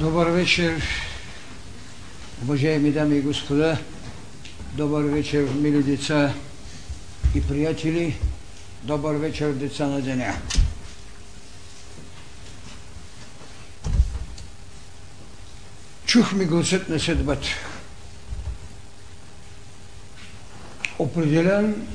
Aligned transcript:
Добър 0.00 0.26
вечер, 0.26 0.82
уважаеми 2.42 2.92
дами 2.92 3.16
и 3.16 3.20
господа. 3.20 3.78
Добър 4.74 5.04
вечер, 5.04 5.48
мили 5.54 5.82
деца 5.82 6.34
и 7.34 7.42
приятели. 7.42 8.16
Добър 8.82 9.14
вечер, 9.14 9.52
деца 9.52 9.86
на 9.86 10.00
деня. 10.00 10.34
Чухме 16.06 16.44
гласът 16.44 16.88
на 16.88 17.00
съдбата. 17.00 17.48
Определен 20.98 21.86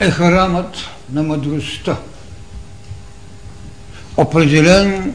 е 0.00 0.10
харамът 0.10 0.76
на 1.10 1.22
мъдростта. 1.22 2.00
Определен 4.16 5.14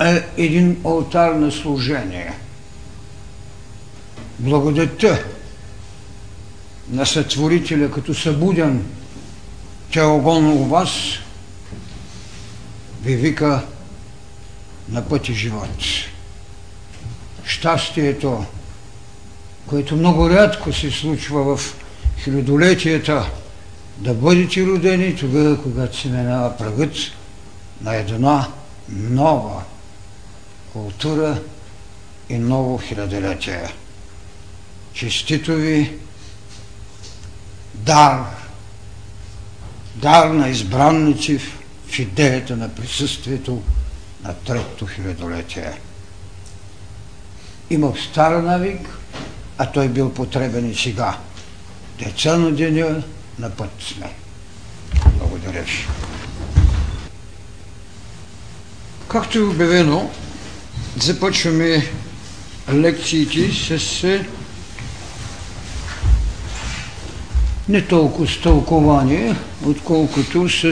е 0.00 0.22
един 0.36 0.80
алтар 0.84 1.32
на 1.32 1.52
служение. 1.52 2.32
Благодетта 4.38 5.24
на 6.88 7.06
Сътворителя 7.06 7.90
като 7.90 8.14
събуден 8.14 8.84
теогон 9.92 10.46
у 10.46 10.64
вас 10.64 10.90
ви 13.02 13.16
вика 13.16 13.62
на 14.88 15.08
пъти 15.08 15.34
живот. 15.34 15.68
Щастието, 17.44 18.44
което 19.66 19.96
много 19.96 20.30
рядко 20.30 20.72
се 20.72 20.90
случва 20.90 21.56
в 21.56 21.76
хилядолетията, 22.24 23.30
да 23.98 24.14
бъдете 24.14 24.66
родени 24.66 25.16
тогава, 25.16 25.62
когато 25.62 25.96
се 25.96 26.08
минава 26.08 26.56
прагът 26.56 26.94
на 27.82 27.96
една 27.96 28.48
нова 28.88 29.62
култура 30.72 31.38
и 32.28 32.38
ново 32.38 32.78
хилядолетие. 32.78 33.74
Честито 34.92 35.54
ви 35.54 35.98
дар, 37.74 38.24
дар 39.94 40.30
на 40.30 40.48
избранници 40.48 41.38
в 41.86 41.98
идеята 41.98 42.56
на 42.56 42.74
присъствието 42.74 43.62
на 44.24 44.34
третото 44.34 44.86
хилядолетие. 44.86 45.72
Има 47.70 47.92
стар 48.10 48.42
навик, 48.42 48.88
а 49.58 49.72
той 49.72 49.88
бил 49.88 50.14
потребен 50.14 50.70
и 50.70 50.74
сега. 50.74 51.18
Деца 51.98 52.36
на 52.36 52.52
деня 52.52 53.02
на 53.38 53.50
път 53.50 53.70
сме. 53.80 54.12
Благодаря 55.18 55.62
ви. 55.62 55.86
Както 59.08 59.38
е 59.38 59.42
обявено, 59.42 60.10
започваме 60.96 61.86
лекциите 62.72 63.52
с 63.78 64.04
не 67.68 67.86
толкова 67.86 68.28
с 68.28 68.40
тълкование, 68.40 69.36
отколкото 69.66 70.48
с 70.48 70.64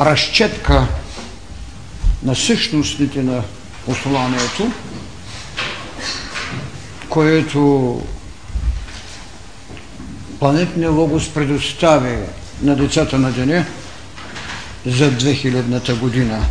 разчетка 0.00 0.86
на 2.22 2.34
същностните 2.34 3.22
на 3.22 3.42
посланието, 3.86 4.72
което 7.08 8.02
планетния 10.38 10.90
логос 10.90 11.28
предостави 11.28 12.16
на 12.62 12.76
децата 12.76 13.18
на 13.18 13.32
деня 13.32 13.66
за 14.86 15.12
2000-та 15.12 15.94
година. 15.94 16.46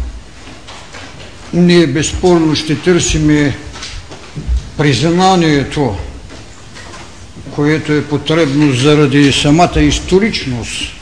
Ние 1.53 1.87
безспорно 1.87 2.55
ще 2.55 2.81
търсиме 2.81 3.57
признанието, 4.77 5.97
което 7.55 7.93
е 7.93 8.07
потребно 8.07 8.73
заради 8.73 9.33
самата 9.33 9.81
историчност, 9.81 10.93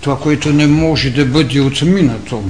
това, 0.00 0.18
което 0.18 0.52
не 0.52 0.66
може 0.66 1.10
да 1.10 1.24
бъде 1.24 1.60
отминато, 1.60 2.42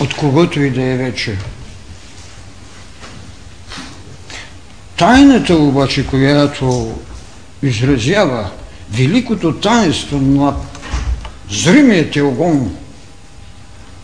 от 0.00 0.14
когото 0.14 0.62
и 0.62 0.70
да 0.70 0.82
е 0.82 0.96
вече. 0.96 1.36
Тайната 4.96 5.54
обаче, 5.56 6.06
която 6.06 6.98
изразява 7.62 8.50
великото 8.90 9.52
таинство 9.54 10.18
на 10.18 10.54
зримия 11.50 12.10
теогон, 12.10 12.76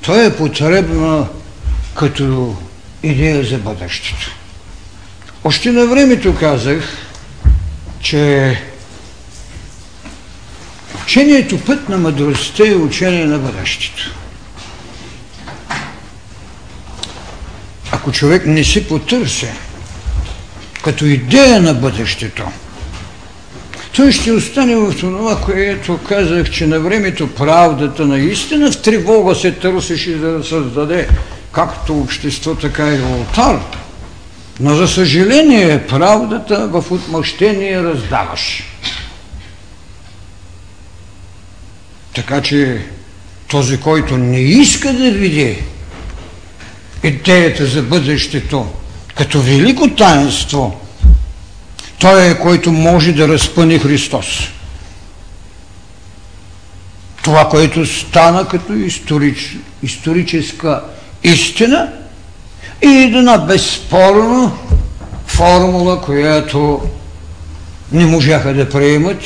той 0.08 0.26
е 0.26 0.36
потребна 0.36 1.26
като 1.94 2.56
идея 3.02 3.44
за 3.44 3.58
бъдещето. 3.58 4.30
Още 5.44 5.72
на 5.72 5.86
времето 5.86 6.36
казах, 6.40 6.82
че 8.00 8.56
учението 11.02 11.64
път 11.64 11.88
на 11.88 11.98
мъдростта 11.98 12.68
е 12.68 12.74
учение 12.74 13.24
на 13.24 13.38
бъдещето. 13.38 14.14
Ако 17.92 18.12
човек 18.12 18.46
не 18.46 18.64
си 18.64 18.88
потърси 18.88 19.48
като 20.84 21.04
идея 21.04 21.60
на 21.60 21.74
бъдещето, 21.74 22.44
той 23.96 24.12
ще 24.12 24.32
остане 24.32 24.76
в 24.76 24.94
това, 25.00 25.40
което 25.40 25.98
казах, 26.08 26.50
че 26.50 26.66
на 26.66 26.80
времето 26.80 27.34
правдата 27.34 28.06
наистина 28.06 28.72
в 28.72 28.82
тревога 28.82 29.34
се 29.34 29.52
търсеше 29.52 30.16
да 30.16 30.44
създаде 30.44 31.08
както 31.52 31.98
общество, 31.98 32.54
така 32.54 32.88
и 32.88 33.02
алтар. 33.02 33.60
Но 34.60 34.74
за 34.74 34.88
съжаление 34.88 35.86
правдата 35.86 36.68
в 36.68 36.84
отмъщение 36.90 37.82
раздаваш. 37.82 38.62
Така 42.14 42.42
че 42.42 42.82
този, 43.48 43.80
който 43.80 44.16
не 44.16 44.40
иска 44.40 44.92
да 44.92 45.10
види 45.10 45.62
идеята 47.02 47.66
за 47.66 47.82
бъдещето 47.82 48.66
като 49.14 49.40
велико 49.40 49.90
таинство, 49.90 50.80
той 51.98 52.30
е 52.30 52.38
който 52.38 52.72
може 52.72 53.12
да 53.12 53.28
разпъне 53.28 53.78
Христос. 53.78 54.26
Това, 57.22 57.48
което 57.48 57.86
стана 57.86 58.48
като 58.48 58.72
историч, 58.72 59.56
историческа 59.82 60.82
истина 61.24 61.92
и 62.82 62.88
една 62.88 63.38
безспорна 63.38 64.52
формула, 65.26 66.02
която 66.02 66.80
не 67.92 68.06
можаха 68.06 68.54
да 68.54 68.68
приемат 68.68 69.22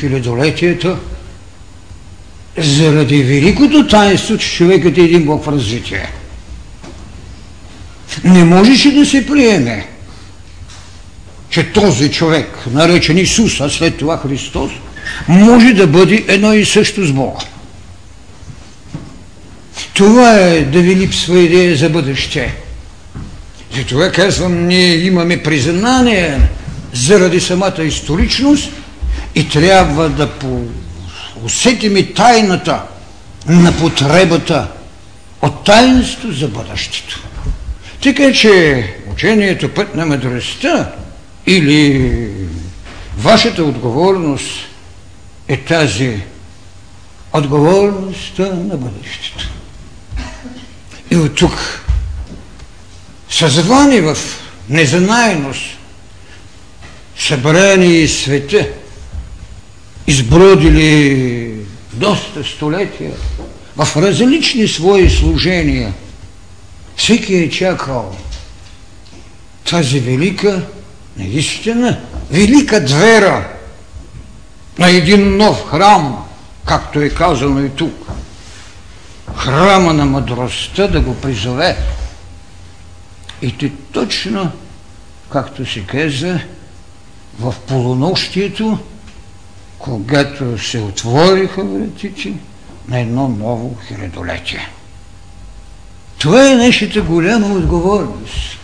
хилядолетията 0.00 0.96
заради 2.58 3.22
великото 3.22 3.88
таинство, 3.88 4.38
че 4.38 4.52
човекът 4.52 4.98
е 4.98 5.00
един 5.00 5.24
Бог 5.24 5.44
в 5.44 5.48
развитие. 5.48 6.12
Не 8.24 8.44
можеше 8.44 8.94
да 8.94 9.06
се 9.06 9.26
приеме, 9.26 9.89
че 11.50 11.72
този 11.72 12.10
човек, 12.10 12.58
наречен 12.72 13.18
Исус, 13.18 13.60
а 13.60 13.70
след 13.70 13.96
това 13.96 14.18
Христос, 14.18 14.70
може 15.28 15.72
да 15.72 15.86
бъде 15.86 16.24
едно 16.28 16.52
и 16.52 16.64
също 16.64 17.06
с 17.06 17.12
Бога. 17.12 17.40
Това 19.94 20.34
е 20.34 20.60
да 20.60 20.80
ви 20.80 20.96
липсва 20.96 21.38
идея 21.38 21.76
за 21.76 21.88
бъдеще. 21.88 22.54
Затова 23.76 24.12
казвам, 24.12 24.66
ние 24.66 24.94
имаме 24.96 25.42
признание 25.42 26.38
заради 26.92 27.40
самата 27.40 27.82
историчност 27.82 28.70
и 29.34 29.48
трябва 29.48 30.08
да 30.08 30.28
усетим 31.44 31.96
и 31.96 32.14
тайната 32.14 32.82
на 33.46 33.72
потребата 33.72 34.68
от 35.42 35.64
таинство 35.64 36.32
за 36.32 36.48
бъдещето. 36.48 37.20
Така 38.02 38.32
че 38.32 38.84
учението 39.12 39.68
път 39.68 39.94
на 39.94 40.06
мъдростта 40.06 40.92
или 41.46 42.30
вашата 43.18 43.64
отговорност 43.64 44.50
е 45.48 45.56
тази 45.56 46.20
отговорността 47.32 48.42
на 48.42 48.76
бъдещето. 48.76 49.48
И 51.10 51.16
от 51.16 51.34
тук 51.34 51.84
съзвани 53.30 54.00
в 54.00 54.16
незанайност 54.68 55.64
събрани 57.18 58.08
света, 58.08 58.68
избродили 60.06 61.54
доста 61.92 62.44
столетия 62.44 63.12
в 63.76 63.96
различни 63.96 64.68
свои 64.68 65.10
служения, 65.10 65.94
всеки 66.96 67.34
е 67.34 67.50
чакал 67.50 68.16
тази 69.70 70.00
велика, 70.00 70.66
наистина, 71.20 72.00
велика 72.30 72.84
двера 72.84 73.48
на 74.78 74.88
един 74.90 75.36
нов 75.36 75.70
храм, 75.70 76.24
както 76.66 77.00
е 77.00 77.08
казано 77.08 77.64
и 77.64 77.70
тук– 77.70 78.06
храма 79.36 79.92
на 79.92 80.06
мъдростта 80.06 80.88
да 80.88 81.00
го 81.00 81.14
призове. 81.14 81.76
И 83.42 83.58
ти 83.58 83.72
точно, 83.92 84.52
както 85.32 85.66
се 85.66 85.86
каза, 85.86 86.40
в 87.40 87.54
полунощието, 87.66 88.78
когато 89.78 90.58
се 90.58 90.78
отвориха 90.78 91.64
вратици 91.64 92.34
на 92.88 93.00
едно 93.00 93.28
ново 93.28 93.76
хилядолетие. 93.86 94.68
Това 96.18 96.50
е 96.50 96.56
нашата 96.56 97.02
голяма 97.02 97.46
отговорност. 97.46 98.59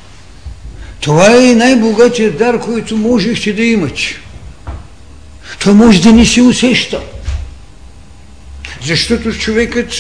Това 1.01 1.37
е 1.37 1.55
най-богатият 1.55 2.39
дар, 2.39 2.61
който 2.61 2.97
можехте 2.97 3.53
да 3.53 3.65
имате. 3.65 4.21
Това 5.59 5.73
може 5.73 6.03
да 6.03 6.13
не 6.13 6.27
се 6.27 6.43
усеща. 6.43 7.01
Защото 8.83 9.33
човекът 9.33 9.93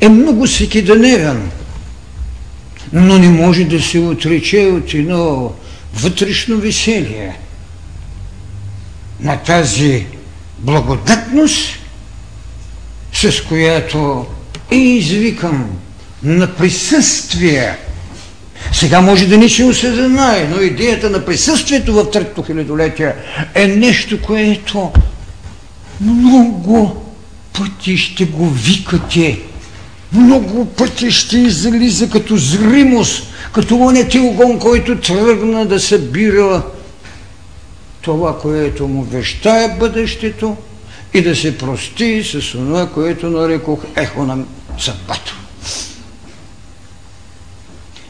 е 0.00 0.08
много 0.08 0.46
всекидневен, 0.46 1.50
но 2.92 3.18
не 3.18 3.28
може 3.28 3.64
да 3.64 3.82
се 3.82 3.98
отрече 3.98 4.58
от 4.58 4.94
едно 4.94 5.52
вътрешно 5.94 6.56
веселие 6.56 7.36
на 9.20 9.36
тази 9.36 10.06
благодатност, 10.58 11.78
с 13.12 13.42
която 13.48 14.26
е 14.70 14.76
извикам 14.76 15.70
на 16.22 16.56
присъствие. 16.56 17.76
Сега 18.72 19.00
може 19.00 19.26
да 19.26 19.38
не 19.38 19.48
се 19.48 19.64
осъзнае, 19.64 20.48
но 20.54 20.62
идеята 20.62 21.10
на 21.10 21.24
присъствието 21.24 21.92
в 21.94 22.10
третото 22.10 22.42
хилядолетие 22.42 23.14
е 23.54 23.66
нещо, 23.66 24.22
което 24.22 24.92
много 26.00 27.02
пъти 27.52 27.96
ще 27.96 28.24
го 28.24 28.50
викате, 28.50 29.40
много 30.12 30.64
пъти 30.64 31.10
ще 31.10 31.38
излиза 31.38 32.10
като 32.10 32.36
зримост, 32.36 33.22
като 33.52 33.76
онети 33.76 34.18
огон, 34.18 34.58
който 34.58 35.00
тръгна 35.00 35.66
да 35.66 35.80
събира 35.80 36.62
това, 38.00 38.38
което 38.38 38.88
му 38.88 39.02
вещае 39.02 39.76
бъдещето 39.78 40.56
и 41.14 41.22
да 41.22 41.36
се 41.36 41.58
прости 41.58 42.24
с 42.24 42.52
това, 42.52 42.88
което 42.88 43.30
нарекох 43.30 43.80
ехо 43.96 44.24
на 44.24 44.38
съдбата. 44.78 45.34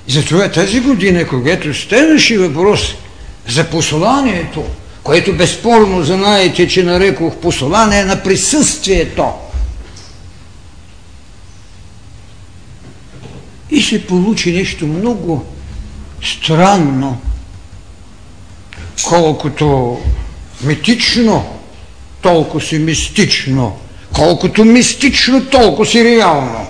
Затова 0.09 0.51
тази 0.51 0.81
година, 0.81 1.27
когато 1.27 1.75
станеше 1.75 2.39
въпрос 2.39 2.95
за 3.49 3.65
посланието, 3.65 4.65
което 5.03 5.37
безспорно 5.37 6.05
знаете, 6.05 6.69
че 6.69 6.83
нарекох 6.83 7.37
послание 7.37 8.05
на 8.05 8.23
присъствието, 8.23 9.25
и 13.71 13.83
се 13.83 14.07
получи 14.07 14.53
нещо 14.53 14.87
много 14.87 15.47
странно, 16.23 17.21
колкото 19.09 19.99
митично, 20.63 21.59
толкова 22.23 22.61
си 22.61 22.79
мистично, 22.79 23.77
колкото 24.13 24.65
мистично, 24.65 25.45
толкова 25.45 25.87
си 25.87 26.05
реално. 26.05 26.67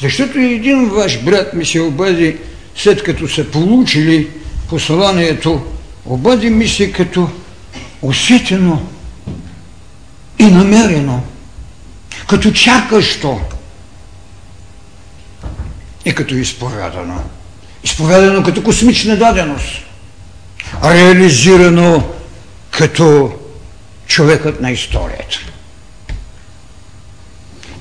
Защото 0.00 0.38
един 0.38 0.88
ваш 0.88 1.22
брат 1.22 1.54
ми 1.54 1.66
се 1.66 1.80
обади, 1.80 2.36
след 2.76 3.02
като 3.02 3.28
са 3.28 3.44
получили 3.44 4.30
посланието, 4.68 5.66
обади 6.06 6.50
ми 6.50 6.68
се 6.68 6.92
като 6.92 7.30
усетено 8.02 8.86
и 10.38 10.44
намерено, 10.44 11.22
като 12.28 12.52
чакащо 12.52 13.40
и 16.04 16.14
като 16.14 16.34
изповядано. 16.34 17.20
Изповядано 17.84 18.42
като 18.42 18.62
космична 18.62 19.16
даденост, 19.16 19.82
реализирано 20.84 22.14
като 22.70 23.32
човекът 24.06 24.60
на 24.60 24.70
историята. 24.70 25.38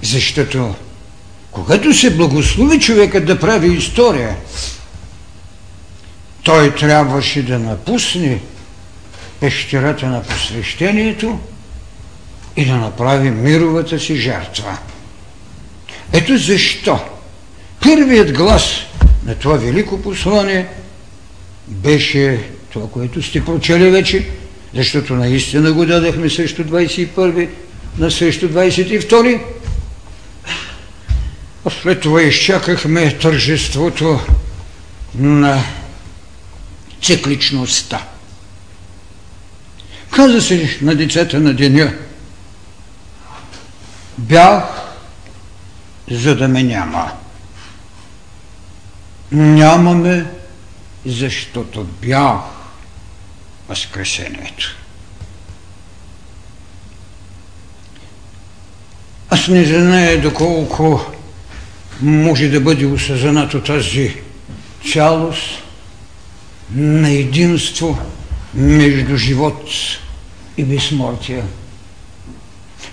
Защото 0.03 0.75
когато 1.55 1.93
се 1.93 2.15
благослови 2.15 2.79
човекът 2.79 3.25
да 3.25 3.39
прави 3.39 3.77
история, 3.77 4.35
той 6.43 6.75
трябваше 6.75 7.43
да 7.43 7.59
напусне 7.59 8.41
пещерата 9.39 10.05
на 10.07 10.23
посвещението 10.23 11.39
и 12.55 12.65
да 12.65 12.75
направи 12.75 13.31
мировата 13.31 13.99
си 13.99 14.15
жертва. 14.15 14.77
Ето 16.13 16.37
защо 16.37 16.99
първият 17.81 18.37
глас 18.37 18.63
на 19.25 19.35
това 19.35 19.57
велико 19.57 20.01
послание 20.01 20.67
беше 21.67 22.39
това, 22.69 22.87
което 22.89 23.23
сте 23.23 23.45
прочели 23.45 23.89
вече, 23.89 24.29
защото 24.73 25.13
наистина 25.13 25.71
го 25.71 25.85
дадахме 25.85 26.29
също 26.29 26.63
21 26.65 27.49
на 27.97 28.11
също 28.11 28.49
22 28.49 29.39
а 29.41 29.54
след 31.71 32.01
това 32.01 32.21
изчакахме 32.21 33.17
тържеството 33.17 34.19
на 35.15 35.63
цикличността. 37.01 38.07
Каза 40.11 40.41
се 40.41 40.79
на 40.81 40.95
децата 40.95 41.39
на 41.39 41.53
деня, 41.53 41.93
бях, 44.17 44.63
за 46.11 46.35
да 46.35 46.47
ме 46.47 46.63
няма. 46.63 47.11
Нямаме, 49.31 50.25
защото 51.05 51.83
бях 51.83 52.55
Възкресението. 53.67 54.75
Аз 59.29 59.47
не 59.47 59.65
знае 59.65 60.17
доколко 60.17 61.14
може 62.01 62.47
да 62.47 62.59
бъде 62.59 62.85
осъзнато 62.85 63.61
тази 63.61 64.13
цялост 64.91 65.63
на 66.75 67.09
единство 67.11 67.99
между 68.53 69.17
живот 69.17 69.69
и 70.57 70.63
безсмъртие. 70.63 71.43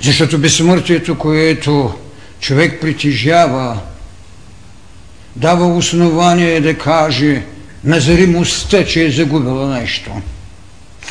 Защото 0.00 0.38
безсмъртието, 0.38 1.18
което 1.18 1.94
човек 2.40 2.80
притежава, 2.80 3.78
дава 5.36 5.66
основание 5.66 6.60
да 6.60 6.78
каже 6.78 7.42
на 7.84 8.00
зримостта, 8.00 8.84
че 8.84 9.04
е 9.04 9.10
загубила 9.10 9.80
нещо. 9.80 10.10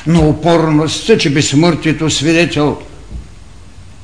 Но 0.08 0.30
упорността, 0.30 1.18
че 1.18 1.30
безсмъртието 1.30 2.10
свидетел 2.10 2.82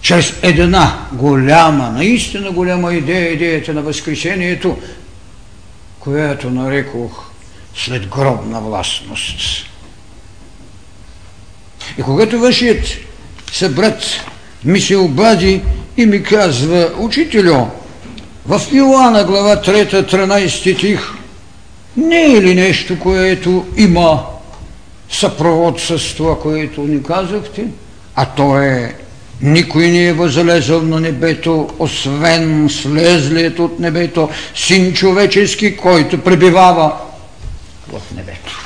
чрез 0.02 0.34
една 0.42 1.08
голяма, 1.12 1.90
наистина 1.90 2.52
голяма 2.52 2.94
идея, 2.94 3.34
идеята 3.34 3.74
на 3.74 3.82
Възкресението, 3.82 4.78
която 6.00 6.50
нарекох 6.50 7.24
след 7.76 8.08
гробна 8.08 8.62
властност. 8.62 9.66
И 11.98 12.02
когато 12.02 12.40
вашият 12.40 12.88
събрат 13.52 14.04
ми 14.66 14.82
се 14.82 14.98
обади 14.98 15.62
и 15.98 16.06
ми 16.06 16.24
казва, 16.24 16.92
учителю, 16.98 17.68
в 18.46 18.62
Иоанна 18.72 19.24
глава 19.24 19.56
3, 19.56 20.14
13 20.14 20.80
тих, 20.80 21.14
не 21.98 22.22
е 22.26 22.42
ли 22.42 22.56
нещо, 22.56 23.00
което 23.00 23.66
има 23.78 24.26
съпровод 25.12 25.82
с 25.82 26.16
това, 26.16 26.40
което 26.40 26.82
ни 26.82 27.04
казахте? 27.04 27.68
А 28.16 28.26
то 28.26 28.62
е 28.62 28.96
никой 29.42 29.88
не 29.88 30.04
е 30.04 30.14
възлезъл 30.14 30.82
на 30.82 31.00
небето, 31.00 31.70
освен 31.80 32.70
слезлият 32.70 33.60
от 33.60 33.80
небето, 33.80 34.30
син 34.56 34.94
човечески, 34.94 35.78
който 35.78 36.24
пребивава 36.24 36.94
в 37.88 38.02
небето. 38.16 38.66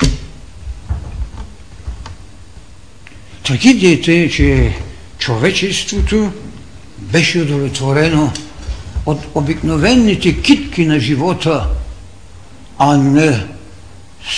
Трагедията 3.43 4.11
е, 4.11 4.29
че 4.29 4.73
човечеството 5.17 6.31
беше 6.97 7.41
удовлетворено 7.41 8.31
от 9.05 9.19
обикновените 9.35 10.41
китки 10.41 10.85
на 10.85 10.99
живота, 10.99 11.67
а 12.77 12.97
не 12.97 13.47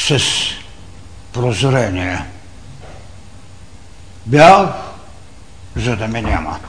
с 0.07 0.19
прозрение. 1.33 2.19
Бях, 4.25 4.92
за 5.75 5.95
да 5.95 6.07
ме 6.07 6.21
няма. 6.21 6.59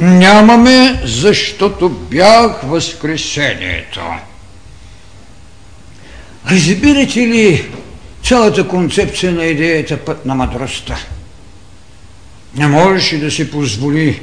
Нямаме, 0.00 1.00
защото 1.04 1.88
бях 1.88 2.60
възкресението. 2.62 4.00
Разбирате 6.50 7.20
ли 7.20 7.70
цялата 8.22 8.68
концепция 8.68 9.32
на 9.32 9.44
идеята 9.44 9.96
път 9.96 10.26
на 10.26 10.34
мъдростта? 10.34 10.98
Не 12.56 12.66
можеше 12.66 13.18
да 13.18 13.30
се 13.30 13.50
позволи 13.50 14.22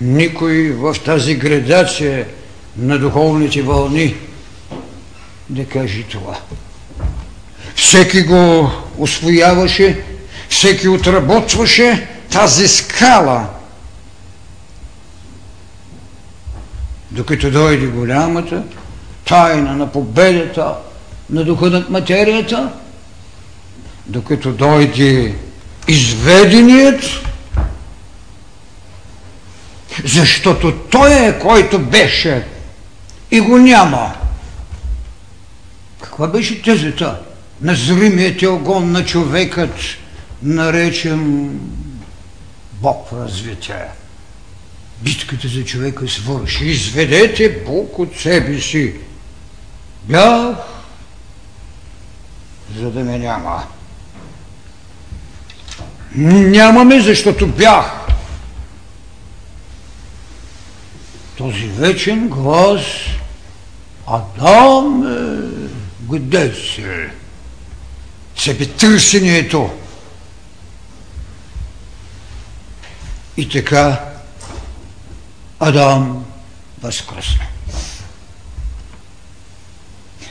никой 0.00 0.70
в 0.70 0.96
тази 1.04 1.34
градация 1.34 2.26
на 2.76 2.98
духовните 2.98 3.62
вълни 3.62 4.14
да 5.48 5.64
каже 5.64 6.02
това. 6.02 6.38
Всеки 7.74 8.22
го 8.22 8.70
освояваше, 8.98 10.00
всеки 10.48 10.88
отработваше 10.88 12.08
тази 12.32 12.68
скала. 12.68 13.46
Докато 17.10 17.50
дойде 17.50 17.86
голямата 17.86 18.62
тайна 19.24 19.76
на 19.76 19.92
победата 19.92 20.74
на 21.30 21.44
духа 21.44 21.70
над 21.70 21.90
материята, 21.90 22.72
докато 24.06 24.52
дойде 24.52 25.34
изведеният, 25.88 27.04
защото 30.04 30.72
той 30.90 31.12
е, 31.12 31.38
който 31.38 31.78
беше 31.78 32.46
и 33.30 33.40
го 33.40 33.58
няма. 33.58 34.14
Каква 36.02 36.26
беше 36.26 36.62
тезата 36.62 37.18
на 37.60 37.74
зримият 37.74 38.42
огон 38.42 38.92
на 38.92 39.04
човекът, 39.04 39.74
наречен 40.42 41.50
Бог 42.82 43.12
развитие? 43.12 43.84
Битката 45.00 45.48
за 45.48 45.64
човека 45.64 46.08
свърши. 46.08 46.64
Изведете 46.64 47.62
Бог 47.66 47.98
от 47.98 48.16
себе 48.16 48.60
си. 48.60 48.94
Бях, 50.02 50.56
за 52.76 52.90
да 52.90 53.00
ме 53.00 53.18
няма. 53.18 53.64
Нямаме, 56.14 57.00
защото 57.00 57.46
бях. 57.46 58.06
Този 61.36 61.66
вечен 61.66 62.28
глас 62.28 62.82
Адам, 64.06 65.02
е, 65.02 66.10
къде 66.10 66.54
си? 66.54 66.84
Себе 68.36 68.66
търсението. 68.66 69.70
И 73.36 73.48
така 73.48 74.00
Адам 75.60 76.24
възкръсна. 76.82 77.46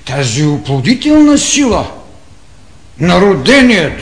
Тази 0.06 0.44
оплодителна 0.44 1.38
сила 1.38 1.92
на 3.00 3.22
роденият 3.22 4.02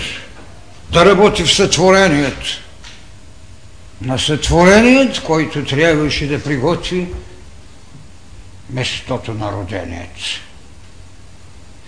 да 0.91 1.05
работи 1.05 1.43
в 1.43 1.53
сътвореният, 1.53 2.43
на 4.01 4.19
сътвореният, 4.19 5.23
който 5.23 5.65
трябваше 5.65 6.27
да 6.27 6.43
приготви 6.43 7.07
местото 8.69 9.33
на 9.33 9.51
роденият. 9.51 10.17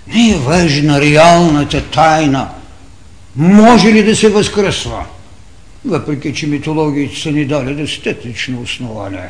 Не 0.07 0.29
е 0.29 0.37
важна 0.37 1.01
реалната 1.01 1.89
тайна. 1.89 2.49
Може 3.35 3.87
ли 3.87 4.03
да 4.03 4.15
се 4.15 4.29
възкръсва? 4.29 5.05
Въпреки, 5.85 6.33
че 6.33 6.47
митологиите 6.47 7.19
са 7.19 7.31
ни 7.31 7.45
дали 7.45 7.75
достатъчно 7.75 8.61
основание. 8.61 9.29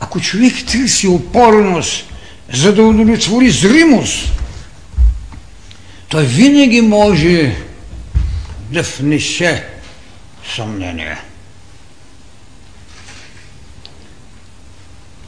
Ако 0.00 0.20
човек 0.20 0.54
търси 0.72 1.08
опорност, 1.08 2.04
за 2.52 2.74
да 2.74 2.82
удовлетвори 2.82 3.50
зримост, 3.50 4.32
той 6.08 6.24
винаги 6.24 6.80
може 6.80 7.56
да 8.70 8.82
внесе 8.82 9.64
съмнение. 10.54 11.16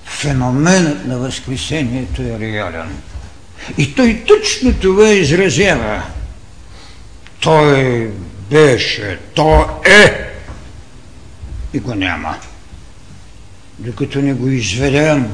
Феноменът 0.05 1.07
на 1.07 1.19
Възкресението 1.19 2.23
е 2.23 2.39
реален. 2.39 2.97
И 3.79 3.95
той 3.95 4.25
точно 4.27 4.75
това 4.75 5.09
изразява. 5.09 6.03
Той 7.41 8.11
беше, 8.51 9.19
то 9.35 9.69
е 9.85 10.29
и 11.75 11.79
го 11.79 11.95
няма. 11.95 12.37
Докато 13.79 14.19
не 14.23 14.35
го 14.35 14.49
изведем, 14.49 15.33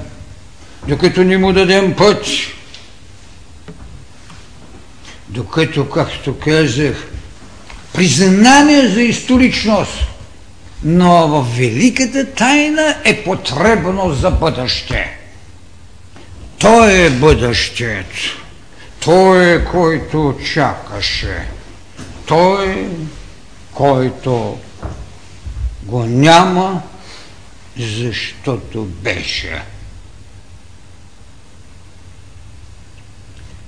докато 0.88 1.24
не 1.24 1.38
му 1.38 1.52
дадем 1.52 1.94
път, 1.96 2.26
докато, 5.28 5.88
както 5.90 6.38
казах, 6.38 7.06
признание 7.92 8.88
за 8.88 9.02
историчност, 9.02 9.98
но 10.84 11.28
в 11.28 11.56
великата 11.56 12.32
тайна 12.32 12.96
е 13.04 13.24
потребно 13.24 14.10
за 14.10 14.30
бъдеще. 14.30 15.18
Той 16.58 16.92
е 16.92 17.10
бъдещето. 17.10 18.44
Той 19.00 19.54
е, 19.54 19.64
който 19.64 20.38
чакаше. 20.54 21.46
Той, 22.26 22.88
който 23.72 24.58
го 25.82 26.04
няма, 26.04 26.82
защото 27.78 28.84
беше. 28.84 29.62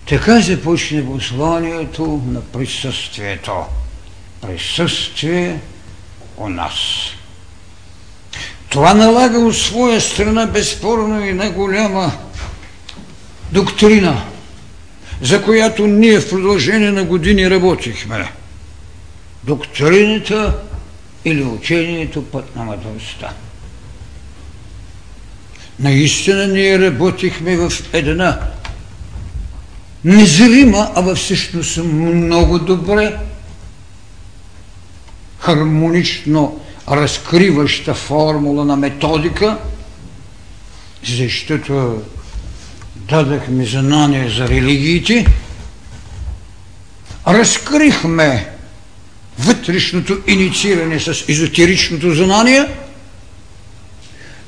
Така 0.09 0.41
започне 0.41 1.07
посланието 1.07 2.23
на 2.27 2.41
присъствието 2.41 3.65
присъствие 4.41 5.61
у 6.37 6.49
нас. 6.49 6.75
Това 8.69 8.95
налага 8.95 9.39
от 9.39 9.57
своя 9.57 10.01
страна 10.01 10.47
безспорно 10.47 11.27
и 11.27 11.33
на 11.33 11.51
голяма 11.51 12.13
доктрина, 13.53 14.25
за 15.23 15.45
която 15.45 15.87
ние 15.87 16.21
в 16.21 16.31
продължение 16.31 16.91
на 16.91 17.05
години 17.05 17.51
работихме. 17.51 18.33
Доктрината 19.47 20.59
или 21.25 21.45
учението 21.45 22.25
път 22.25 22.57
на 22.57 22.65
мъдростта. 22.65 23.33
Наистина 25.79 26.47
ние 26.47 26.79
работихме 26.79 27.57
в 27.57 27.73
една 27.93 28.41
незрима, 30.05 30.91
а 30.95 31.01
във 31.01 31.19
всъщност 31.19 31.77
много 31.77 32.59
добре 32.59 33.19
хармонично 35.39 36.61
разкриваща 36.89 37.95
формула 37.95 38.65
на 38.65 38.77
методика, 38.77 39.59
защото 41.05 42.03
дадахме 42.95 43.65
знание 43.65 44.31
за 44.31 44.49
религиите, 44.49 45.27
разкрихме 47.27 48.56
вътрешното 49.39 50.19
иницииране 50.27 51.01
с 51.01 51.25
езотеричното 51.29 52.15
знание 52.15 52.67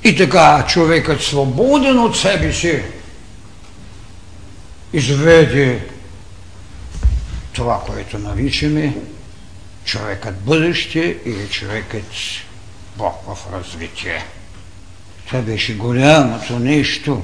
и 0.04 0.16
така 0.16 0.64
човекът 0.68 1.22
свободен 1.22 1.98
от 1.98 2.16
себе 2.16 2.52
си 2.52 2.82
изведе 4.92 5.80
това, 7.52 7.82
което 7.86 8.18
наричаме 8.18 8.96
човекът 9.84 10.40
бъдеще 10.40 11.16
или 11.26 11.48
човекът 11.50 12.12
Бог 12.96 13.14
в 13.26 13.52
развитие. 13.52 14.24
Това 15.26 15.40
беше 15.40 15.74
голямото 15.74 16.58
нещо. 16.58 17.22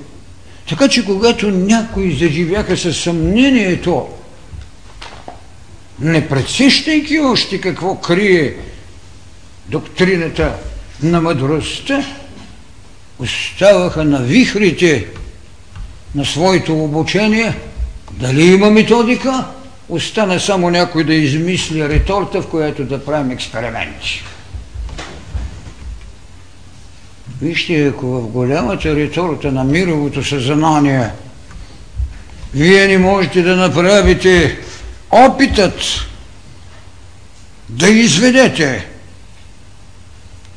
Така 0.68 0.88
че 0.88 1.04
когато 1.04 1.50
някои 1.50 2.16
заживяха 2.16 2.76
със 2.76 3.02
съмнението, 3.02 4.09
не 6.00 6.28
предсещайки 6.28 7.18
още 7.18 7.60
какво 7.60 7.94
крие 7.94 8.54
доктрината 9.68 10.52
на 11.02 11.20
мъдростта, 11.20 12.04
оставаха 13.18 14.04
на 14.04 14.18
вихрите 14.18 15.06
на 16.14 16.24
своето 16.24 16.84
обучение, 16.84 17.54
дали 18.12 18.44
има 18.44 18.70
методика, 18.70 19.44
остана 19.88 20.40
само 20.40 20.70
някой 20.70 21.04
да 21.04 21.14
измисли 21.14 21.88
реторта, 21.88 22.42
в 22.42 22.46
която 22.46 22.84
да 22.84 23.04
правим 23.04 23.30
експерименти. 23.30 24.24
Вижте, 27.42 27.86
ако 27.86 28.06
в 28.06 28.28
голямата 28.28 28.96
реторта 28.96 29.52
на 29.52 29.64
мировото 29.64 30.24
съзнание 30.24 31.10
вие 32.54 32.86
не 32.86 32.98
можете 32.98 33.42
да 33.42 33.56
направите 33.56 34.58
опитът 35.11 35.75
да 37.68 37.88
изведете 37.88 38.88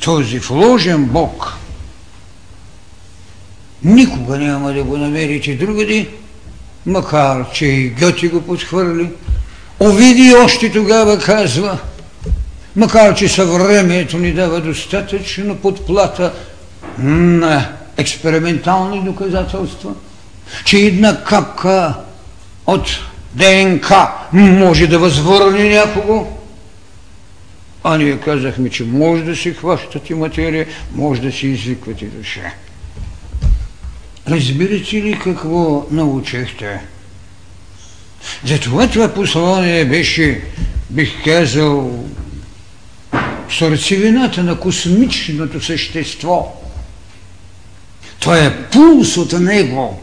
този 0.03 0.39
вложен 0.39 1.05
Бог, 1.05 1.53
никога 3.83 4.37
няма 4.37 4.73
да 4.73 4.83
го 4.83 4.97
намерите 4.97 5.55
другади, 5.55 6.09
макар 6.85 7.51
че 7.51 7.65
и 7.65 7.89
Гьоти 7.89 8.27
го 8.27 8.41
подхвърли. 8.41 9.09
Овиди 9.79 10.35
още 10.35 10.71
тогава 10.71 11.19
казва, 11.19 11.77
макар 12.75 13.15
че 13.15 13.29
съвремието 13.29 14.17
ни 14.17 14.33
дава 14.33 14.61
достатъчно 14.61 15.55
подплата 15.55 16.33
на 16.99 17.69
експериментални 17.97 19.03
доказателства, 19.03 19.93
че 20.65 20.77
една 20.77 21.23
капка 21.23 21.93
от 22.65 22.87
ДНК 23.33 24.11
може 24.33 24.87
да 24.87 24.99
възвърне 24.99 25.69
някого, 25.69 26.27
а 27.83 27.97
ние 27.97 28.19
казахме, 28.19 28.69
че 28.69 28.83
може 28.83 29.23
да 29.23 29.35
си 29.35 29.53
хващате 29.53 30.15
материя, 30.15 30.67
може 30.95 31.21
да 31.21 31.31
си 31.31 31.47
извиквате 31.47 32.05
душа. 32.05 32.53
Разбирате 34.27 34.95
ли 34.95 35.19
какво 35.23 35.85
научихте? 35.91 36.79
Затова 38.45 38.87
това 38.87 39.13
послание 39.13 39.85
беше, 39.85 40.41
бих 40.89 41.23
казал, 41.23 42.05
сърцевината 43.51 44.43
на 44.43 44.59
космичното 44.59 45.61
същество. 45.61 46.61
Това 48.19 48.37
е 48.37 48.69
пулс 48.69 49.17
от 49.17 49.33
него. 49.39 50.01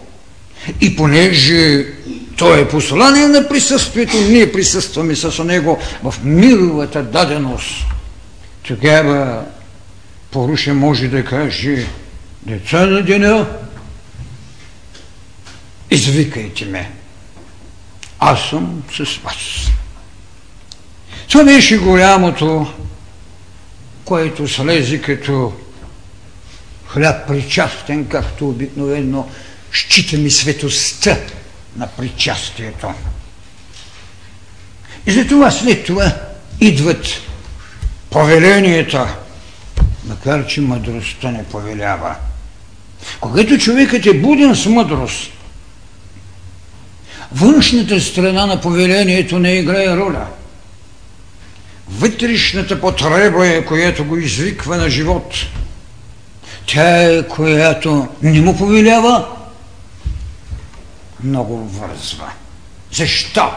И 0.80 0.96
понеже 0.96 1.86
то 2.36 2.54
е 2.54 2.68
послание 2.68 3.26
на 3.26 3.48
присъствието, 3.48 4.16
ние 4.16 4.52
присъстваме 4.52 5.16
с 5.16 5.44
него 5.44 5.78
в 6.02 6.14
мировата 6.24 7.02
даденост. 7.02 7.84
Тогава 8.62 9.44
Поруша 10.30 10.74
може 10.74 11.08
да 11.08 11.24
каже, 11.24 11.86
деца 12.42 12.86
на 12.86 13.02
деня, 13.02 13.46
извикайте 15.90 16.64
ме. 16.64 16.90
Аз 18.18 18.48
съм 18.50 18.82
с 18.92 19.16
вас. 19.16 19.70
Това 21.28 21.44
беше 21.44 21.78
голямото, 21.78 22.74
което 24.04 24.48
слезе 24.48 25.00
като 25.00 25.52
хляб 26.86 27.28
причастен, 27.28 28.06
както 28.06 28.48
обикновено 28.48 29.28
считаме 29.72 30.30
светостта 30.30 31.18
на 31.76 31.86
причастието. 31.86 32.94
И 35.06 35.12
затова 35.12 35.50
след 35.50 35.86
това 35.86 36.12
идват 36.60 37.06
повеленията, 38.10 39.16
макар 40.04 40.46
че 40.46 40.60
мъдростта 40.60 41.30
не 41.30 41.44
повелява. 41.44 42.14
Когато 43.20 43.58
човекът 43.58 44.06
е 44.06 44.20
буден 44.20 44.56
с 44.56 44.66
мъдрост, 44.66 45.30
външната 47.32 48.00
страна 48.00 48.46
на 48.46 48.60
повелението 48.60 49.38
не 49.38 49.52
играе 49.52 49.96
роля. 49.96 50.26
Вътрешната 51.88 52.80
потреба 52.80 53.46
е, 53.46 53.64
която 53.64 54.04
го 54.04 54.16
извиква 54.16 54.76
на 54.76 54.90
живот. 54.90 55.34
Тя 56.66 57.02
е, 57.02 57.22
която 57.22 58.08
не 58.22 58.40
му 58.40 58.58
повелява, 58.58 59.26
много 61.22 61.56
вързва. 61.56 62.28
Защо? 62.92 63.50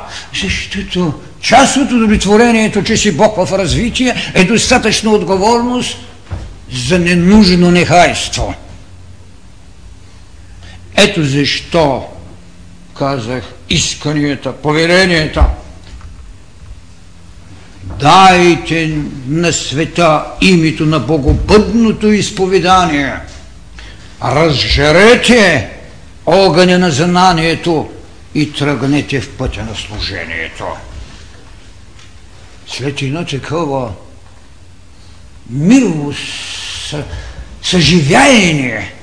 Защото 0.43 1.13
част 1.41 1.77
от 1.77 1.91
удовлетворението, 1.91 2.83
че 2.83 2.97
си 2.97 3.11
Бог 3.11 3.35
в 3.35 3.57
развитие, 3.57 4.31
е 4.33 4.43
достатъчна 4.43 5.11
отговорност 5.11 5.97
за 6.71 6.99
ненужно 6.99 7.71
нехайство. 7.71 8.53
Ето 10.95 11.23
защо 11.23 12.05
казах 12.97 13.43
исканията, 13.69 14.53
поверенията. 14.53 15.45
Дайте 17.99 18.97
на 19.27 19.53
света 19.53 20.25
името 20.41 20.85
на 20.85 20.99
богобъдното 20.99 22.07
изповедание. 22.07 23.13
Разжарете 24.23 25.69
огъня 26.27 26.79
на 26.79 26.91
знанието 26.91 27.89
и 28.35 28.53
тръгнете 28.53 29.21
в 29.21 29.37
пътя 29.37 29.63
на 29.63 29.75
служението. 29.75 30.65
След 32.67 33.01
едно 33.01 33.25
такова 33.25 33.91
мирово 35.49 36.13
съживяение 37.63 38.93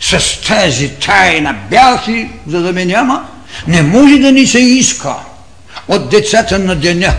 с 0.00 0.40
тази 0.40 0.88
тайна 0.88 1.52
бяхи, 1.70 2.28
за 2.46 2.62
да 2.62 2.72
ме 2.72 2.84
няма, 2.84 3.28
не 3.66 3.82
може 3.82 4.18
да 4.18 4.32
ни 4.32 4.46
се 4.46 4.58
иска 4.58 5.14
от 5.88 6.10
децата 6.10 6.58
на 6.58 6.76
деня 6.76 7.14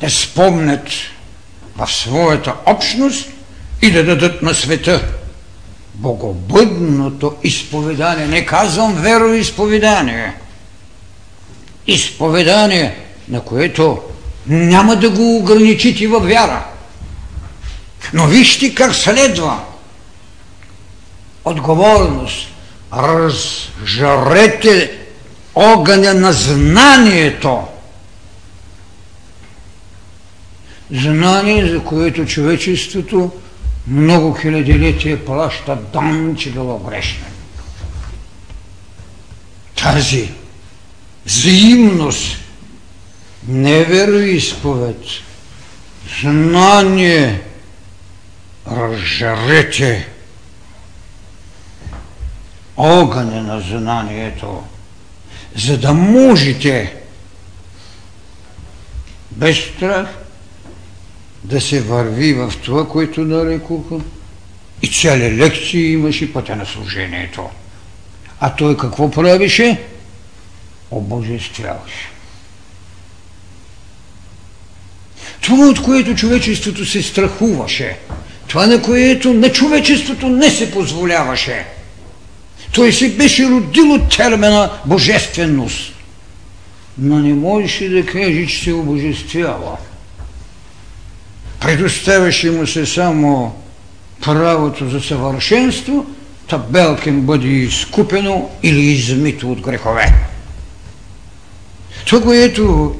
да 0.00 0.10
спомнят 0.10 0.88
в 1.76 1.92
своята 1.92 2.54
общност 2.66 3.28
и 3.82 3.90
да 3.90 4.04
дадат 4.04 4.42
на 4.42 4.54
света 4.54 5.15
богобъдното 5.96 7.34
изповедание. 7.42 8.26
Не 8.26 8.46
казвам 8.46 8.94
вероисповедание. 8.94 10.34
Изповедание, 11.86 12.96
на 13.28 13.40
което 13.40 13.98
няма 14.46 14.96
да 14.96 15.10
го 15.10 15.36
ограничите 15.36 16.08
във 16.08 16.24
вяра. 16.24 16.64
Но 18.12 18.26
вижте 18.26 18.74
как 18.74 18.94
следва. 18.94 19.60
Отговорност. 21.44 22.48
Разжарете 22.92 24.92
огъня 25.54 26.14
на 26.14 26.32
знанието. 26.32 27.62
Знание, 30.90 31.68
за 31.68 31.80
което 31.80 32.26
човечеството 32.26 33.30
много 33.86 34.32
хилядилетия 34.34 35.24
плаща 35.24 35.76
дан, 35.76 36.36
че 36.38 36.50
било 36.50 36.78
грешно. 36.78 37.24
Тази 39.82 40.30
взаимност, 41.26 42.38
не 43.48 43.84
вероисповед, 43.84 45.00
знание, 46.20 47.40
разжарете 48.70 50.08
огъня 52.76 53.42
на 53.42 53.60
знанието, 53.60 54.64
за 55.56 55.78
да 55.78 55.92
можете 55.94 56.94
без 59.30 59.58
страх 59.58 60.25
да 61.46 61.60
се 61.60 61.80
върви 61.80 62.34
в 62.34 62.52
това, 62.64 62.88
което 62.88 63.20
нарекоха. 63.20 63.94
И 64.82 64.88
цели 64.88 65.36
лекции 65.36 65.92
имаше 65.92 66.32
пътя 66.32 66.56
на 66.56 66.66
служението. 66.66 67.48
А 68.40 68.54
той 68.54 68.76
какво 68.76 69.10
правише? 69.10 69.80
Обожествяваше. 70.90 72.10
Това, 75.40 75.68
от 75.68 75.82
което 75.82 76.14
човечеството 76.14 76.84
се 76.84 77.02
страхуваше, 77.02 77.98
това, 78.48 78.66
на 78.66 78.82
което 78.82 79.34
на 79.34 79.52
човечеството 79.52 80.28
не 80.28 80.50
се 80.50 80.72
позволяваше. 80.72 81.66
Той 82.72 82.92
се 82.92 83.10
беше 83.10 83.48
родил 83.48 83.92
от 83.92 84.16
термина 84.16 84.70
божественост, 84.86 85.94
но 86.98 87.18
не 87.18 87.34
можеше 87.34 87.88
да 87.88 88.06
каже, 88.06 88.46
че 88.46 88.64
се 88.64 88.72
обожествява. 88.72 89.76
Предоставяше 91.60 92.50
му 92.50 92.66
се 92.66 92.86
само 92.86 93.54
правото 94.24 94.88
за 94.88 95.00
съвършенство, 95.00 96.06
табелкин 96.48 97.20
бъде 97.20 97.48
изкупено 97.48 98.50
или 98.62 98.80
измито 98.80 99.52
от 99.52 99.60
грехове. 99.60 100.14
Това, 102.06 102.22
което 102.22 102.94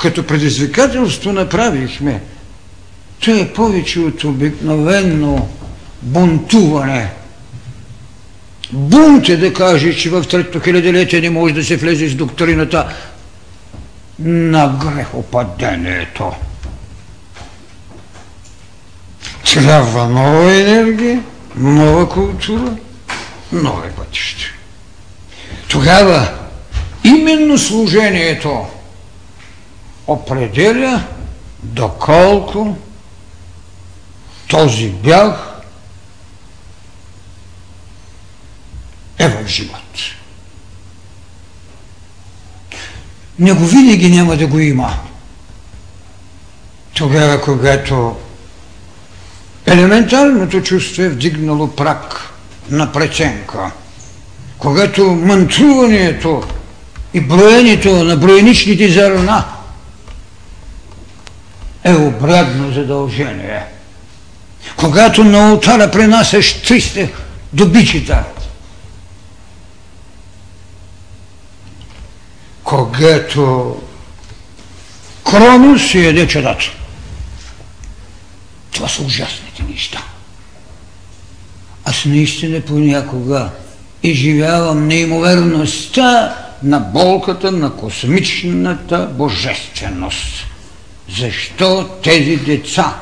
като 0.00 0.26
предизвикателство 0.26 1.32
направихме, 1.32 2.20
то 3.20 3.30
е 3.30 3.52
повече 3.52 4.00
от 4.00 4.24
обикновено 4.24 5.48
бунтуване. 6.02 7.10
Бунт 8.72 9.28
е 9.28 9.36
да 9.36 9.52
каже, 9.52 9.96
че 9.96 10.10
в 10.10 10.24
трето 10.24 10.60
хилядолетие 10.60 11.20
не 11.20 11.30
може 11.30 11.54
да 11.54 11.64
се 11.64 11.76
влезе 11.76 12.08
с 12.08 12.14
доктрината 12.14 12.88
на 14.18 14.78
грехопадението. 14.84 16.32
Трябва 19.52 20.08
нова 20.08 20.54
енергия, 20.54 21.22
нова 21.56 22.08
култура, 22.08 22.76
нови 23.52 23.90
пътища. 23.90 24.44
Тогава 25.68 26.32
именно 27.04 27.58
служението 27.58 28.66
определя 30.06 31.04
доколко 31.62 32.76
този 34.48 34.88
бяг 34.88 35.64
е 39.18 39.28
в 39.28 39.46
живот. 39.46 39.98
Него 43.38 43.64
винаги 43.64 44.10
няма 44.10 44.36
да 44.36 44.46
го 44.46 44.58
има. 44.58 44.98
Тогава, 46.94 47.40
когато 47.40 48.16
елементарното 49.72 50.62
чувство 50.62 51.02
е 51.02 51.08
вдигнало 51.08 51.76
прак 51.76 52.30
на 52.70 52.92
преценка, 52.92 53.70
когато 54.58 55.04
мантруването 55.04 56.42
и 57.14 57.20
броенето 57.20 58.04
на 58.04 58.16
броеничните 58.16 58.88
зърна 58.88 59.44
е 61.84 61.94
обратно 61.94 62.72
задължение. 62.72 63.62
Когато 64.76 65.24
на 65.24 65.48
алтара 65.48 65.90
принасяш 65.90 66.62
300 66.62 67.08
добичета, 67.52 68.24
когато 72.64 73.76
Кронос 75.24 75.82
си 75.90 75.98
еде 75.98 76.28
чадата. 76.28 76.81
Това 78.72 78.88
са 78.88 79.02
ужасните 79.02 79.62
неща. 79.62 80.04
Аз 81.84 82.04
наистина 82.04 82.60
понякога 82.60 83.50
изживявам 84.02 84.86
неимоверността 84.86 86.36
на 86.62 86.80
болката 86.80 87.52
на 87.52 87.76
космичната 87.76 89.06
божественост. 89.06 90.46
Защо 91.18 91.88
тези 92.02 92.36
деца, 92.36 92.96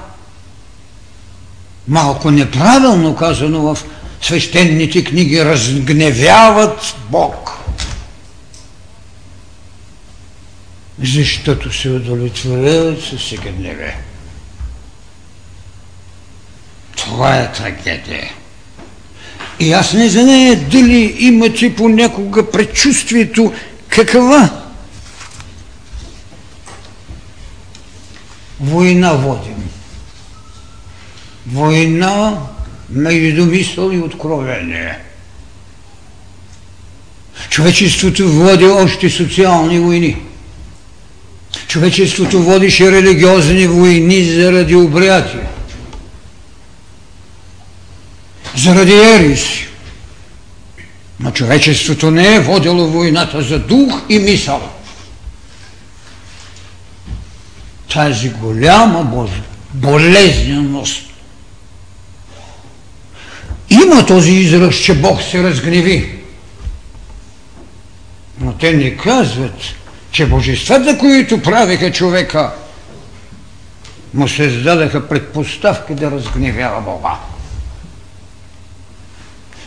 малко 1.89 2.31
неправилно 2.31 3.17
казано 3.17 3.61
в 3.63 3.79
свещените 4.23 5.05
книги, 5.05 5.45
разгневяват 5.45 6.97
Бог? 7.11 7.51
Защото 11.03 11.73
се 11.73 11.89
удовлетворяват 11.89 13.03
със 13.03 13.21
всекидневие. 13.21 14.10
Това 17.01 17.37
е 17.37 17.53
трагедия. 17.53 18.31
И 19.61 19.73
аз 19.73 19.93
не 19.93 20.09
знае 20.09 20.57
дали 20.57 21.17
имате 21.19 21.77
понякога 21.77 22.51
предчувствието 22.51 23.53
каква 23.89 24.51
война 28.61 29.13
водим. 29.13 29.71
Война 31.47 32.39
между 32.91 33.47
мисъл 33.47 33.91
и 33.91 33.99
откровение. 33.99 34.99
Човечеството 37.51 38.29
води 38.29 38.65
още 38.65 39.11
социални 39.11 39.81
войни. 39.81 40.17
Човечеството 41.67 42.43
водише 42.43 42.93
религиозни 42.93 43.67
войни 43.67 44.25
заради 44.25 44.75
обрятия 44.75 45.49
заради 48.57 48.93
ериси. 48.93 49.67
Но 51.21 51.31
човечеството 51.31 52.11
не 52.11 52.35
е 52.35 52.41
водило 52.41 52.87
войната 52.87 53.43
за 53.43 53.59
дух 53.59 54.01
и 54.09 54.19
мисъл. 54.19 54.71
Тази 57.93 58.31
голяма 58.31 59.29
болезненост. 59.75 61.03
Има 63.71 64.07
този 64.07 64.33
израз, 64.33 64.75
че 64.75 64.95
Бог 64.95 65.23
се 65.23 65.43
разгневи. 65.43 66.19
Но 68.41 68.53
те 68.53 68.73
не 68.73 68.97
казват, 68.97 69.55
че 70.11 70.27
божествата, 70.27 70.99
които 70.99 71.43
правиха 71.43 71.93
човека, 71.93 72.53
му 74.15 74.29
създадаха 74.29 75.09
предпоставки 75.09 75.95
да 75.95 76.11
разгневява 76.11 76.81
Бога 76.81 77.30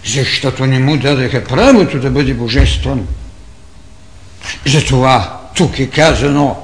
защото 0.06 0.66
не 0.66 0.80
му 0.80 0.98
дадаха 0.98 1.44
правото 1.44 2.00
да 2.00 2.10
бъде 2.10 2.34
божествен. 2.34 3.08
Затова 4.66 5.40
тук 5.56 5.80
е 5.80 5.90
казано 5.90 6.58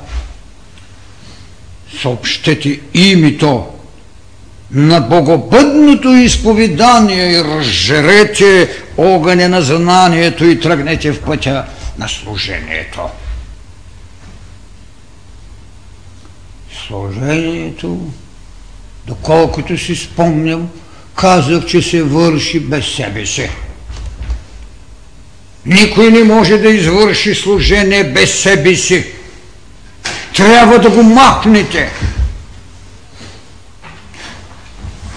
съобщете 2.02 2.80
името 2.94 3.68
на 4.72 5.02
богобъдното 5.02 6.10
изповедание 6.10 7.32
и 7.32 7.44
разжерете 7.44 8.70
огъня 8.98 9.50
на 9.50 9.62
знанието 9.62 10.46
и 10.46 10.60
тръгнете 10.60 11.12
в 11.12 11.22
пътя 11.22 11.66
на 11.98 12.10
служението. 12.10 13.02
Служението, 16.88 18.12
доколкото 19.08 19.78
си 19.78 19.96
спомням, 19.96 20.70
казах, 21.20 21.66
че 21.66 21.82
се 21.82 22.04
върши 22.04 22.60
без 22.60 22.86
себе 22.86 23.26
си. 23.26 23.50
Никой 25.66 26.12
не 26.12 26.24
може 26.24 26.58
да 26.58 26.70
извърши 26.70 27.36
служение 27.36 28.04
без 28.04 28.40
себе 28.40 28.76
си. 28.76 29.06
Трябва 30.36 30.80
да 30.80 30.90
го 30.90 31.04
махнете. 31.04 31.92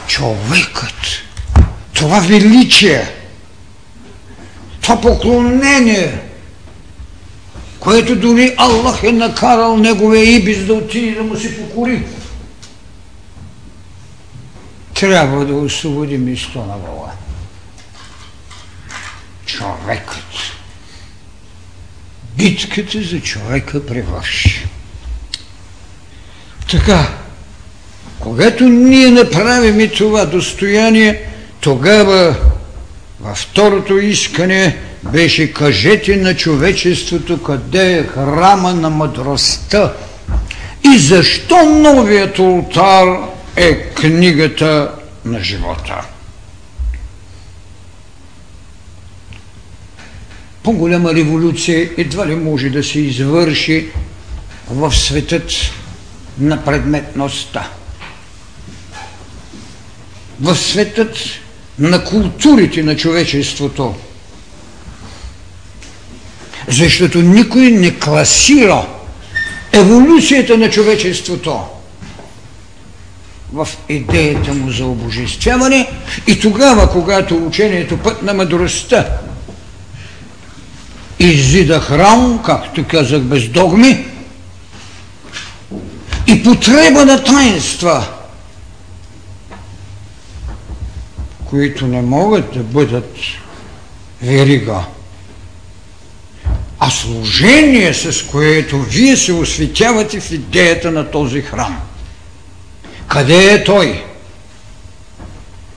Човекът, 0.06 1.22
това 1.92 2.20
величие, 2.20 3.10
това 4.80 5.00
поклонение, 5.00 6.18
което 7.80 8.16
дори 8.16 8.54
Аллах 8.56 9.02
е 9.02 9.12
накарал 9.12 9.76
неговия 9.76 10.24
ибис 10.24 10.64
да 10.64 10.74
отиде 10.74 11.14
да 11.14 11.22
му 11.22 11.36
се 11.36 11.56
покори 11.56 12.02
трябва 15.02 15.44
да 15.44 15.54
освободи 15.54 16.18
место 16.18 16.58
на 16.58 16.76
Бога. 16.76 17.10
Човекът. 19.46 20.24
Битката 22.36 23.02
за 23.02 23.20
човека 23.20 23.86
превърши. 23.86 24.66
Така, 26.70 27.08
когато 28.20 28.64
ние 28.64 29.10
направим 29.10 29.90
това 29.96 30.24
достояние, 30.24 31.22
тогава 31.60 32.36
във 33.20 33.38
второто 33.38 33.98
искане 33.98 34.78
беше 35.12 35.52
кажете 35.52 36.16
на 36.16 36.36
човечеството 36.36 37.42
къде 37.42 37.98
е 37.98 38.06
храма 38.06 38.74
на 38.74 38.90
мъдростта 38.90 39.92
и 40.94 40.98
защо 40.98 41.64
новият 41.64 42.38
ултар 42.38 43.32
е 43.56 43.74
книгата 43.94 44.94
на 45.24 45.42
живота. 45.42 46.06
По-голяма 50.62 51.14
революция 51.14 51.90
едва 51.96 52.26
ли 52.26 52.34
може 52.34 52.70
да 52.70 52.84
се 52.84 53.00
извърши 53.00 53.88
в 54.70 54.94
светът 54.94 55.52
на 56.38 56.64
предметността. 56.64 57.70
В 60.40 60.56
светът 60.56 61.16
на 61.78 62.04
културите 62.04 62.82
на 62.82 62.96
човечеството. 62.96 63.94
Защото 66.68 67.22
никой 67.22 67.70
не 67.70 67.98
класира 67.98 68.86
еволюцията 69.72 70.58
на 70.58 70.70
човечеството 70.70 71.60
в 73.52 73.68
идеята 73.88 74.54
му 74.54 74.70
за 74.70 74.86
обожествяване 74.86 75.90
и 76.26 76.40
тогава, 76.40 76.90
когато 76.92 77.46
учението 77.46 77.98
път 77.98 78.22
на 78.22 78.34
мъдростта 78.34 79.06
изида 81.18 81.80
храм, 81.80 82.42
както 82.44 82.84
казах, 82.84 83.20
без 83.20 83.48
догми, 83.48 84.06
и 86.26 86.42
потреба 86.42 87.04
на 87.04 87.24
таинства, 87.24 88.06
които 91.44 91.86
не 91.86 92.02
могат 92.02 92.54
да 92.54 92.60
бъдат 92.60 93.16
верига, 94.22 94.84
а 96.78 96.90
служение, 96.90 97.94
с 97.94 98.22
което 98.22 98.82
вие 98.82 99.16
се 99.16 99.32
осветявате 99.32 100.20
в 100.20 100.30
идеята 100.30 100.90
на 100.90 101.10
този 101.10 101.40
храм– 101.40 101.80
къде 103.12 103.54
е 103.54 103.64
Той? 103.64 104.04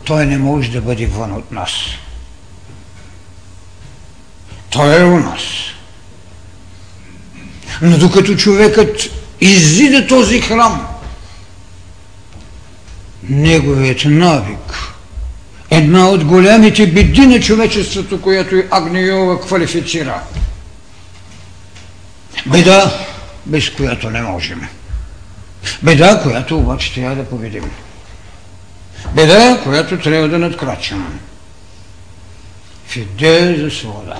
Той 0.05 0.25
не 0.25 0.37
може 0.37 0.71
да 0.71 0.81
бъде 0.81 1.05
вън 1.05 1.31
от 1.31 1.51
нас. 1.51 1.71
Той 4.69 5.01
е 5.01 5.03
у 5.03 5.19
нас. 5.19 5.41
Но 7.81 7.97
докато 7.97 8.35
човекът 8.35 9.01
изиде 9.41 10.07
този 10.07 10.41
храм, 10.41 10.87
неговият 13.23 14.05
навик, 14.05 14.93
една 15.69 16.09
от 16.09 16.23
големите 16.23 16.87
беди 16.87 17.27
на 17.27 17.39
човечеството, 17.41 18.21
която 18.21 18.63
Агниова 18.71 19.41
квалифицира. 19.41 20.21
Беда, 22.45 23.07
без 23.45 23.69
която 23.69 24.09
не 24.09 24.21
можем. 24.21 24.67
Беда, 25.83 26.19
която 26.23 26.57
обаче 26.57 26.93
трябва 26.93 27.15
да 27.15 27.29
победим. 27.29 27.71
Беда, 29.15 29.59
която 29.63 29.99
трябва 29.99 30.27
да 30.27 30.39
надкрачим. 30.39 31.19
В 32.87 32.95
идея 32.95 33.63
за 33.63 33.75
свобода. 33.75 34.19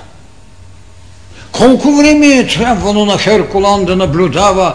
Колко 1.52 1.96
време 1.96 2.26
е 2.26 2.46
трябвало 2.46 3.04
на 3.04 3.18
Херкулан 3.18 3.84
да 3.84 3.96
наблюдава 3.96 4.74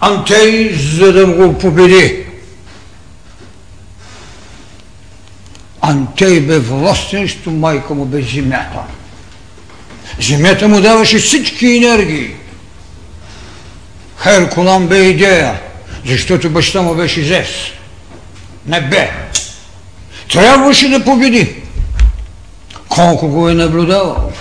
Антей, 0.00 0.74
за 0.74 1.12
да 1.12 1.26
го 1.26 1.58
победи? 1.58 2.26
Антей 5.80 6.40
бе 6.40 6.58
властенство, 6.58 7.50
майка 7.50 7.94
му 7.94 8.04
бе 8.04 8.22
земята. 8.22 8.80
Земята 10.20 10.68
му 10.68 10.80
даваше 10.80 11.18
всички 11.18 11.66
енергии. 11.66 12.34
Херкулан 14.26 14.86
бе 14.86 14.98
идея, 14.98 15.60
защото 16.06 16.50
баща 16.50 16.82
му 16.82 16.94
беше 16.94 17.24
Зевс. 17.24 17.50
Не 18.66 18.80
бе. 18.80 19.10
Трябваше 20.32 20.88
да 20.88 21.04
победи. 21.04 21.54
Колко 22.88 23.28
го 23.28 23.48
е 23.48 23.54
наблюдавал? 23.54 24.32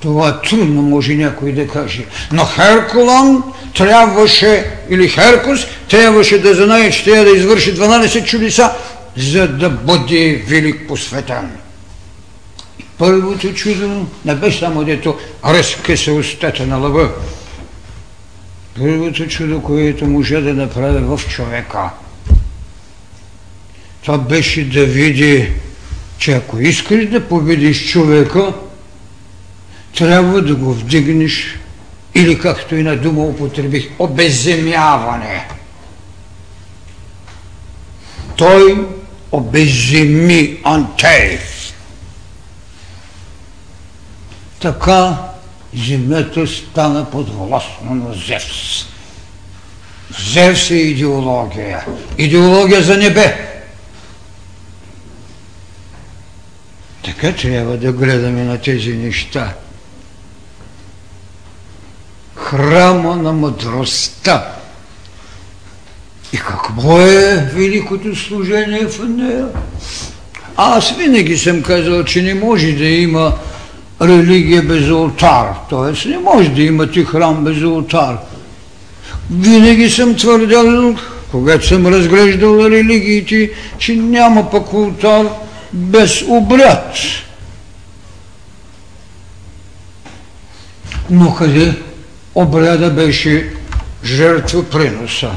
Това 0.00 0.40
трудно 0.40 0.82
може 0.82 1.14
някой 1.14 1.52
да 1.52 1.68
каже. 1.68 2.04
Но 2.32 2.44
Херкулан 2.44 3.42
трябваше, 3.76 4.70
или 4.90 5.08
Херкус, 5.08 5.60
трябваше 5.88 6.38
да 6.38 6.54
знае, 6.54 6.90
че 6.90 7.04
трябва 7.04 7.24
да 7.24 7.36
извърши 7.36 7.74
12 7.76 8.24
чудеса, 8.24 8.72
за 9.16 9.48
да 9.48 9.70
бъде 9.70 10.44
велик 10.46 10.88
посветен. 10.88 11.50
И 12.80 12.84
първото 12.98 13.54
чудо 13.54 14.06
не 14.24 14.34
бе 14.34 14.52
само 14.52 14.84
дето 14.84 15.18
разкъса 15.44 16.12
устата 16.12 16.66
на 16.66 16.76
лъва. 16.76 17.10
Първото 18.78 19.28
чудо, 19.28 19.62
което 19.62 20.06
може 20.06 20.40
да 20.40 20.54
направи 20.54 20.98
в 20.98 21.20
човека, 21.28 21.90
това 24.02 24.18
беше 24.18 24.64
да 24.64 24.84
види, 24.86 25.52
че 26.18 26.32
ако 26.32 26.58
искаш 26.58 27.06
да 27.06 27.28
победиш 27.28 27.90
човека, 27.90 28.52
трябва 29.96 30.42
да 30.42 30.54
го 30.54 30.72
вдигнеш 30.72 31.58
или 32.14 32.38
както 32.38 32.76
и 32.76 32.82
на 32.82 32.96
дума 32.96 33.22
употребих, 33.22 33.90
обезземяване. 33.98 35.48
Той 38.36 38.86
обезземи 39.32 40.60
Антей. 40.64 41.38
Така 44.60 45.31
земята 45.74 46.46
стана 46.46 47.10
подвластна 47.10 47.94
на 47.94 48.14
Зевс. 48.14 48.86
Зевс 50.32 50.70
е 50.70 50.74
идеология. 50.74 51.86
Идеология 52.18 52.82
за 52.82 52.96
небе. 52.96 53.48
Така 57.04 57.32
трябва 57.32 57.76
да 57.76 57.92
гледаме 57.92 58.44
на 58.44 58.58
тези 58.58 58.92
неща. 58.92 59.54
Храма 62.34 63.16
на 63.16 63.32
мъдростта. 63.32 64.52
И 66.32 66.36
какво 66.36 67.00
е 67.00 67.36
великото 67.36 68.16
служение 68.16 68.86
в 68.86 69.08
нея? 69.08 69.48
Аз 70.56 70.96
винаги 70.96 71.38
съм 71.38 71.62
казал, 71.62 72.04
че 72.04 72.22
не 72.22 72.34
може 72.34 72.72
да 72.72 72.84
има 72.84 73.38
религия 74.02 74.62
без 74.62 74.88
алтар. 74.88 75.46
Т.е. 75.70 76.08
не 76.08 76.18
може 76.18 76.48
да 76.48 76.62
имате 76.62 77.04
храм 77.04 77.44
без 77.44 77.62
алтар. 77.62 78.18
Винаги 79.30 79.90
съм 79.90 80.14
твърдял, 80.14 80.94
когато 81.30 81.66
съм 81.66 81.86
разглеждал 81.86 82.58
религиите, 82.70 83.50
че 83.78 83.96
няма 83.96 84.50
пък 84.50 84.72
алтар 84.72 85.26
без 85.72 86.22
обряд. 86.22 86.94
Но 91.10 91.34
къде 91.34 91.74
обряда 92.34 92.90
беше 92.90 93.52
жертва 94.04 94.64
приноса? 94.70 95.30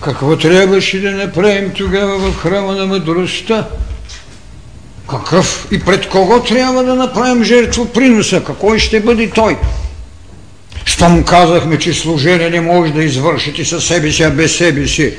Какво 0.00 0.36
трябваше 0.36 1.00
да 1.00 1.10
направим 1.10 1.72
тогава 1.76 2.18
в 2.18 2.36
храма 2.36 2.74
на 2.74 2.86
мъдростта? 2.86 3.68
Какъв 5.10 5.68
и 5.70 5.80
пред 5.80 6.08
кого 6.08 6.42
трябва 6.42 6.84
да 6.84 6.94
направим 6.94 7.44
жертва 7.44 7.92
приноса? 7.92 8.44
Какой 8.44 8.78
ще 8.78 9.00
бъде 9.00 9.30
той? 9.30 9.56
Щом 10.84 11.24
казахме, 11.24 11.78
че 11.78 11.94
служение 11.94 12.50
не 12.50 12.60
може 12.60 12.92
да 12.92 13.04
извършите 13.04 13.64
със 13.64 13.86
себе 13.86 14.12
си, 14.12 14.22
а 14.22 14.30
без 14.30 14.56
себе 14.56 14.88
си. 14.88 15.14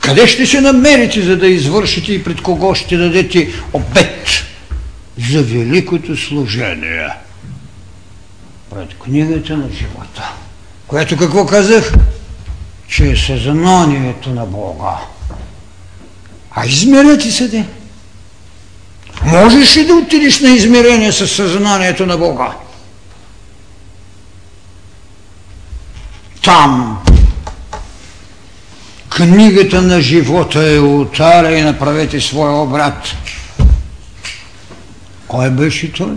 Къде 0.00 0.26
ще 0.26 0.46
се 0.46 0.60
намерите, 0.60 1.22
за 1.22 1.36
да 1.36 1.46
извършите 1.46 2.12
и 2.12 2.24
пред 2.24 2.42
кого 2.42 2.74
ще 2.74 2.96
дадете 2.96 3.52
обед 3.72 4.28
за 5.30 5.42
великото 5.42 6.16
служение? 6.16 7.08
Пред 8.70 8.88
книгата 8.98 9.56
на 9.56 9.68
живота. 9.72 10.32
Което 10.86 11.16
какво 11.16 11.46
казах? 11.46 11.92
Че 12.88 13.10
е 13.10 13.16
съзнанието 13.16 14.30
на 14.30 14.46
Бога. 14.46 14.96
А 16.50 16.66
измерете 16.66 17.30
се 17.30 17.48
де. 17.48 17.64
Можеш 19.24 19.76
ли 19.76 19.86
да 19.86 19.94
отидеш 19.94 20.40
на 20.40 20.50
измерение 20.50 21.12
с 21.12 21.28
съзнанието 21.28 22.06
на 22.06 22.16
Бога? 22.16 22.52
Там 26.42 26.98
книгата 29.08 29.82
на 29.82 30.00
живота 30.00 30.72
е 30.72 30.80
ултара 30.80 31.52
и 31.52 31.62
направете 31.62 32.20
своя 32.20 32.52
обрат. 32.52 33.14
Кой 35.28 35.50
беше 35.50 35.92
той? 35.92 36.12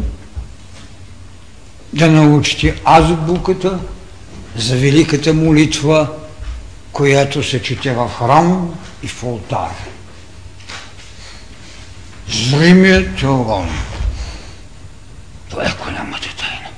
Да 1.93 2.11
научите 2.11 2.75
азбуката 2.85 3.79
за 4.55 4.75
великата 4.75 5.33
молитва, 5.33 6.07
която 6.91 7.43
се 7.43 7.61
чете 7.61 7.93
в 7.93 8.09
храм 8.19 8.73
и 9.03 9.07
в 9.07 9.23
ултар. 9.23 9.92
Зримият 12.29 13.23
огън. 13.23 13.69
Това 15.49 15.63
е 15.63 15.73
голямата 15.85 16.29
тайна. 16.37 16.69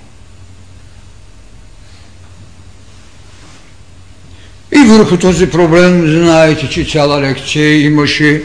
И 4.71 4.87
върху 4.87 5.17
този 5.17 5.49
проблем 5.49 6.07
знаете, 6.07 6.69
че 6.69 6.85
цяла 6.85 7.21
лекция 7.21 7.85
имаше 7.85 8.43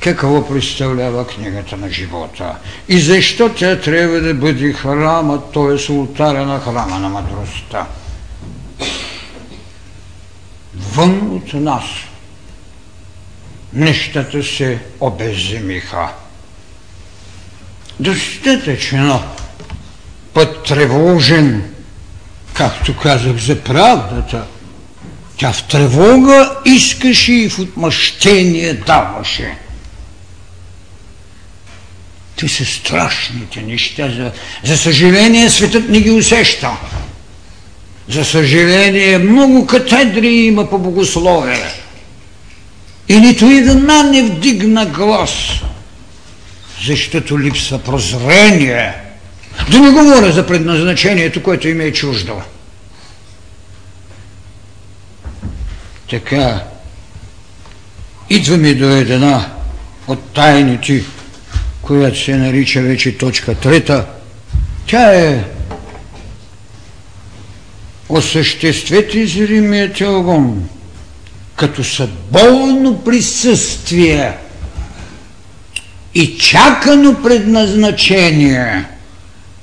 какво 0.00 0.48
представлява 0.48 1.26
книгата 1.26 1.76
на 1.76 1.90
живота 1.90 2.54
и 2.88 3.00
защо 3.00 3.48
тя 3.48 3.80
трябва 3.80 4.20
да 4.20 4.34
бъде 4.34 4.72
храма, 4.72 5.42
т.е. 5.54 5.92
ултаря 5.92 6.46
на 6.46 6.60
храма 6.60 6.98
на 6.98 7.08
мъдростта. 7.08 7.86
Вън 10.74 11.30
от 11.32 11.54
нас 11.54 11.84
нещата 13.72 14.42
се 14.42 14.78
обезземиха. 15.00 16.08
Достатъчно 18.00 19.22
път 20.34 20.64
тревожен, 20.64 21.64
както 22.54 22.96
казах 22.96 23.36
за 23.36 23.60
правдата– 23.60 24.44
тя 25.36 25.52
в 25.52 25.62
тревога 25.62 26.56
искаше 26.64 27.32
и 27.32 27.48
в 27.48 27.58
отмъщение 27.58 28.74
даваше. 28.74 29.54
Те 32.36 32.48
са 32.48 32.64
страшните 32.64 33.62
неща. 33.62 34.10
За, 34.10 34.32
за 34.64 34.78
съжаление, 34.78 35.50
светът 35.50 35.88
не 35.88 36.00
ги 36.00 36.10
усеща. 36.10 36.70
За 38.08 38.24
съжаление, 38.24 39.18
много 39.18 39.66
катедри 39.66 40.28
има 40.28 40.70
по 40.70 40.78
богословие. 40.78 41.66
И 43.08 43.16
нито 43.16 43.46
една 43.46 44.02
не 44.02 44.22
вдигна 44.22 44.86
глас, 44.86 45.30
защото 46.84 47.40
липса 47.40 47.78
прозрение. 47.78 48.94
Да 49.70 49.80
не 49.80 49.90
говоря 49.90 50.32
за 50.32 50.46
предназначението, 50.46 51.42
което 51.42 51.68
им 51.68 51.80
е 51.80 51.92
чуждо. 51.92 52.42
Така, 56.10 56.64
идваме 58.30 58.74
до 58.74 58.88
една 58.88 59.50
от 60.06 60.24
тайните, 60.24 61.04
която 61.82 62.24
се 62.24 62.36
нарича 62.36 62.80
вече 62.80 63.18
точка 63.18 63.54
трета. 63.54 64.06
Тя 64.86 65.14
е 65.14 65.44
осъществете 68.08 69.26
зримият 69.26 70.00
огън 70.00 70.68
като 71.56 71.84
съдбовно 71.84 73.04
присъствие 73.04 74.32
и 76.18 76.38
чакано 76.38 77.22
предназначение 77.22 78.84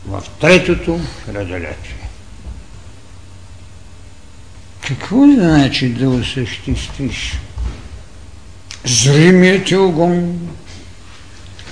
в 0.07 0.23
третото 0.41 0.99
хилядолетие. 1.25 2.09
Какво 4.87 5.15
значи 5.15 5.89
да 5.89 6.09
осъществиш 6.09 7.39
зримият 8.85 9.71
огон 9.71 10.39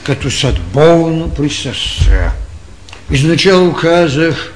като 0.03 0.31
съдбовно 0.31 1.29
присъствие? 1.29 2.29
Изначало 3.11 3.73
казах, 3.73 4.53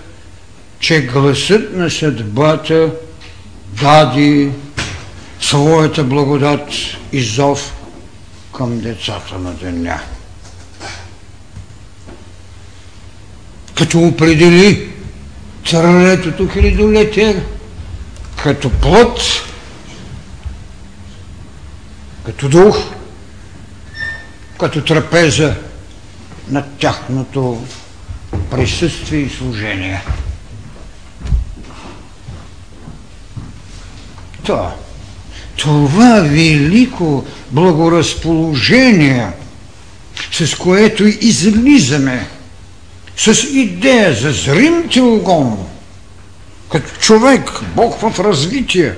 че 0.79 1.01
гласът 1.01 1.73
на 1.73 1.89
съдбата 1.89 2.91
даде 3.81 4.51
своята 5.41 6.03
благодат 6.03 6.69
и 7.11 7.23
зов 7.23 7.73
към 8.53 8.79
децата 8.79 9.39
на 9.39 9.53
деня. 9.53 9.99
Като 13.75 13.99
определи 13.99 14.89
третото 15.71 16.47
хилядолетие 16.47 17.43
като 18.43 18.69
плод, 18.69 19.21
като 22.25 22.49
дух, 22.49 22.77
като 24.59 24.83
трапеза 24.83 25.55
на 26.47 26.63
тяхното 26.79 27.63
присъствие 28.51 29.19
и 29.19 29.29
служение. 29.29 30.01
То, 34.45 34.71
това 35.57 36.21
велико 36.21 37.25
благоразположение, 37.51 39.27
с 40.31 40.55
което 40.55 41.03
излизаме 41.03 42.27
с 43.17 43.43
идея 43.43 44.13
за 44.13 44.31
зрим 44.31 44.89
теогон, 44.89 45.67
като 46.71 46.99
човек, 46.99 47.49
Бог 47.75 47.99
в 47.99 48.19
развитие, 48.19 48.93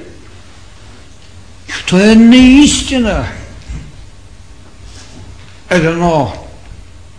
то 1.88 2.00
е 2.00 2.16
наистина 2.16 3.28
едно 5.70 6.34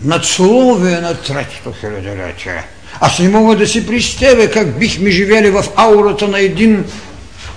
надсловие 0.01 1.01
на 1.01 1.15
третото 1.15 1.73
хилядолетие. 1.81 2.65
Аз 3.01 3.19
не 3.19 3.29
мога 3.29 3.57
да 3.57 3.67
си 3.67 3.87
представя 3.87 4.51
как 4.51 4.79
бихме 4.79 5.11
живели 5.11 5.51
в 5.51 5.65
аурата 5.77 6.29
на 6.29 6.41
един 6.41 6.85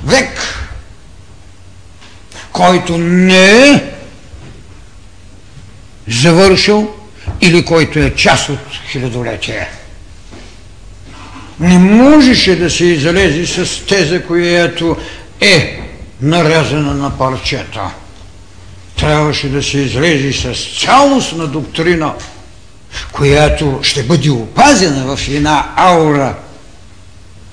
век, 0.05 0.39
който 2.51 2.97
не 2.97 3.69
е 3.69 3.83
завършил 6.07 6.95
или 7.41 7.65
който 7.65 7.99
е 7.99 8.15
част 8.15 8.49
от 8.49 8.59
хилядолетие. 8.91 9.69
Не 11.59 11.77
можеше 11.77 12.55
да 12.55 12.69
се 12.69 12.85
излезе 12.85 13.65
с 13.65 13.85
теза, 13.85 14.23
която 14.23 14.97
е 15.41 15.81
нарязана 16.21 16.93
на 16.93 17.17
парчета. 17.17 17.91
Трябваше 18.97 19.49
да 19.49 19.63
се 19.63 19.77
излезе 19.77 20.53
с 20.53 20.81
цялостна 20.81 21.47
доктрина, 21.47 22.13
която 23.11 23.79
ще 23.81 24.03
бъде 24.03 24.29
опазена 24.29 25.15
в 25.15 25.27
една 25.27 25.73
аура. 25.75 26.35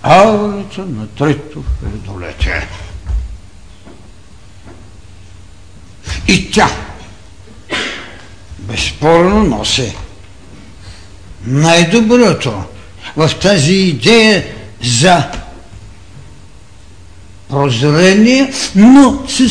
Аурата 0.02 0.80
на 0.80 1.06
трето 1.08 1.64
хилядолетие. 1.80 2.68
И 6.28 6.50
тя 6.50 6.70
безспорно 8.68 9.44
носи 9.44 9.96
най-доброто 11.46 12.62
в 13.16 13.30
тази 13.42 13.74
идея 13.74 14.44
за 14.82 15.24
прозрение, 17.48 18.52
но 18.74 19.22
с 19.28 19.50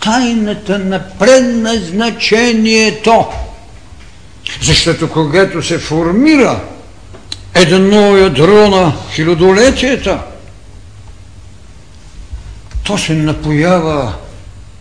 тайната 0.00 0.78
на 0.78 1.08
предназначението. 1.18 3.26
Защото 4.62 5.10
когато 5.10 5.62
се 5.62 5.78
формира 5.78 6.60
едно 7.54 8.16
ядро 8.16 8.68
на 8.68 8.92
хилядолетията, 9.14 10.22
то 12.84 12.98
се 12.98 13.14
напоява 13.14 14.14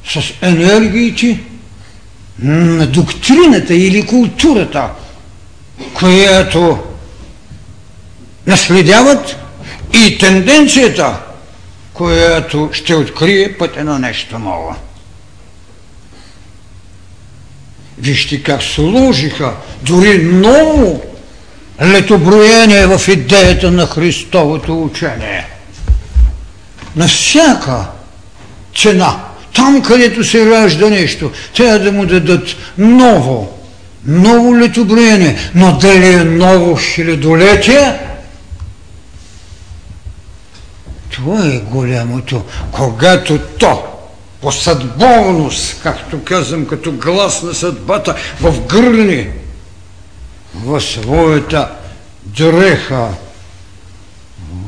с 0.05 0.21
енергиите 0.41 1.39
на 2.39 2.87
доктрината 2.87 3.73
или 3.73 4.05
културата, 4.05 4.89
която 5.93 6.79
наследяват 8.47 9.35
и 9.93 10.17
тенденцията, 10.17 11.17
която 11.93 12.69
ще 12.73 12.95
открие 12.95 13.57
пътя 13.57 13.83
на 13.83 13.99
нещо 13.99 14.39
ново. 14.39 14.75
Вижте 17.97 18.43
как 18.43 18.63
сложиха 18.63 19.53
дори 19.81 20.23
ново 20.23 21.03
летоброение 21.81 22.87
в 22.87 23.07
идеята 23.07 23.71
на 23.71 23.85
Христовото 23.87 24.83
учение. 24.83 25.47
На 26.95 27.07
всяка 27.07 27.85
цена, 28.75 29.26
там 29.57 29.81
където 29.81 30.23
се 30.23 30.45
ражда 30.45 30.89
нещо, 30.89 31.31
трябва 31.55 31.79
да 31.79 31.91
му 31.91 32.05
дадат 32.05 32.47
ново, 32.77 33.57
ново 34.05 34.57
летоброение, 34.57 35.37
но 35.55 35.77
дали 35.77 36.13
е 36.13 36.23
ново 36.23 36.75
хилядолетие, 36.75 37.99
това 41.09 41.45
е 41.45 41.57
голямото, 41.57 42.43
когато 42.71 43.39
то 43.39 43.83
по 44.41 44.51
съдбовност, 44.51 45.79
както 45.83 46.23
казвам, 46.23 46.65
като 46.65 46.91
глас 46.91 47.43
на 47.43 47.53
съдбата, 47.53 48.15
в 48.41 48.61
гърни 48.61 49.27
в 50.55 50.81
своята 50.81 51.71
дреха, 52.23 53.07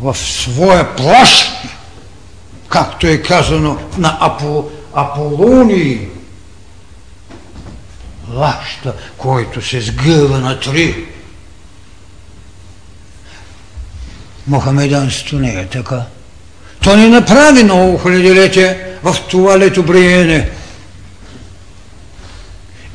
в 0.01 0.17
своя 0.17 0.95
плащ, 0.95 1.51
както 2.69 3.07
е 3.07 3.17
казано 3.17 3.77
на 3.97 4.17
Апо, 4.19 4.65
Аполоний, 4.93 6.07
лаща, 8.33 8.93
който 9.17 9.61
се 9.61 9.81
сгъва 9.81 10.39
на 10.39 10.59
три. 10.59 11.05
Мохамеданството 14.47 15.39
не 15.39 15.53
е 15.53 15.67
така. 15.67 16.01
То 16.83 16.97
не 16.97 17.09
направи 17.09 17.63
ново 17.63 17.97
хилядолетие 17.97 18.85
в 19.03 19.15
това 19.29 19.59
летобриене. 19.59 20.49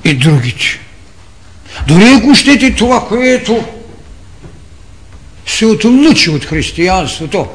И 0.04 0.14
другите. 0.14 0.80
Дори 1.86 2.14
ако 2.18 2.34
щете 2.34 2.74
това, 2.74 3.08
което 3.08 3.64
се 5.46 5.66
отлучи 5.66 6.30
от 6.30 6.44
християнството, 6.44 7.48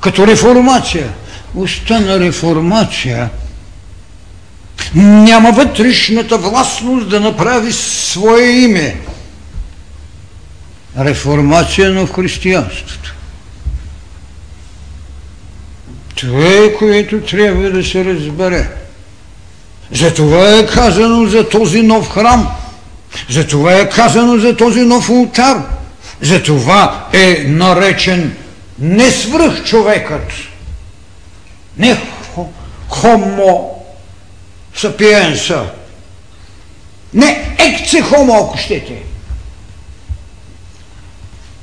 като 0.00 0.26
реформация, 0.26 1.08
остана 1.54 2.20
реформация, 2.20 3.30
няма 4.94 5.52
вътрешната 5.52 6.38
властност 6.38 7.08
да 7.08 7.20
направи 7.20 7.72
свое 7.72 8.42
име. 8.42 9.00
Реформация, 10.98 11.92
в 11.92 12.12
християнството. 12.12 13.14
Това 16.14 16.46
е, 16.46 16.72
което 16.72 17.20
трябва 17.20 17.70
да 17.70 17.84
се 17.84 18.04
разбере. 18.04 18.68
Затова 19.92 20.48
е 20.48 20.66
казано 20.66 21.26
за 21.26 21.48
този 21.48 21.82
нов 21.82 22.10
храм. 22.10 22.48
Затова 23.30 23.74
е 23.74 23.88
казано 23.88 24.38
за 24.38 24.56
този 24.56 24.80
нов 24.80 25.10
ултар. 25.10 25.62
Затова 26.20 27.08
е 27.12 27.44
наречен 27.46 28.36
не 28.78 29.10
свръх 29.10 29.64
човекът, 29.64 30.32
не 31.78 32.00
хомо 32.88 33.79
сапиенса, 34.80 35.70
не 37.14 37.56
екце 37.58 38.02
хомо, 38.02 38.34
ако 38.34 38.58
щете, 38.58 39.02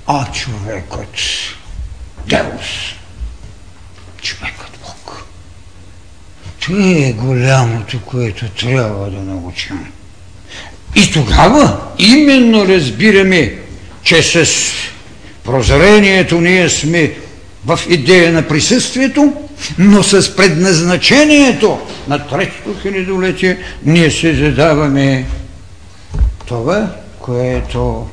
а 0.07 0.32
човекът, 0.32 1.15
Деус 2.28 2.97
човекът 4.22 4.72
Бог. 4.82 5.26
Това 6.59 6.80
е 6.80 7.13
голямото, 7.13 8.01
което 8.01 8.49
трябва 8.49 9.09
да 9.09 9.18
научим. 9.18 9.91
И 10.95 11.11
тогава 11.11 11.80
именно 11.97 12.68
разбираме, 12.68 13.57
че 14.03 14.24
с 14.24 14.47
прозрението 15.43 16.41
ние 16.41 16.70
сме 16.70 17.13
в 17.65 17.80
идея 17.89 18.32
на 18.32 18.47
присъствието, 18.47 19.47
но 19.78 20.03
с 20.03 20.36
предназначението 20.36 21.80
на 22.08 22.28
третото 22.28 22.80
хилядолетие 22.82 23.58
ние 23.86 24.12
се 24.12 24.36
задаваме 24.36 25.26
това, 26.45 26.95
което 27.20 28.10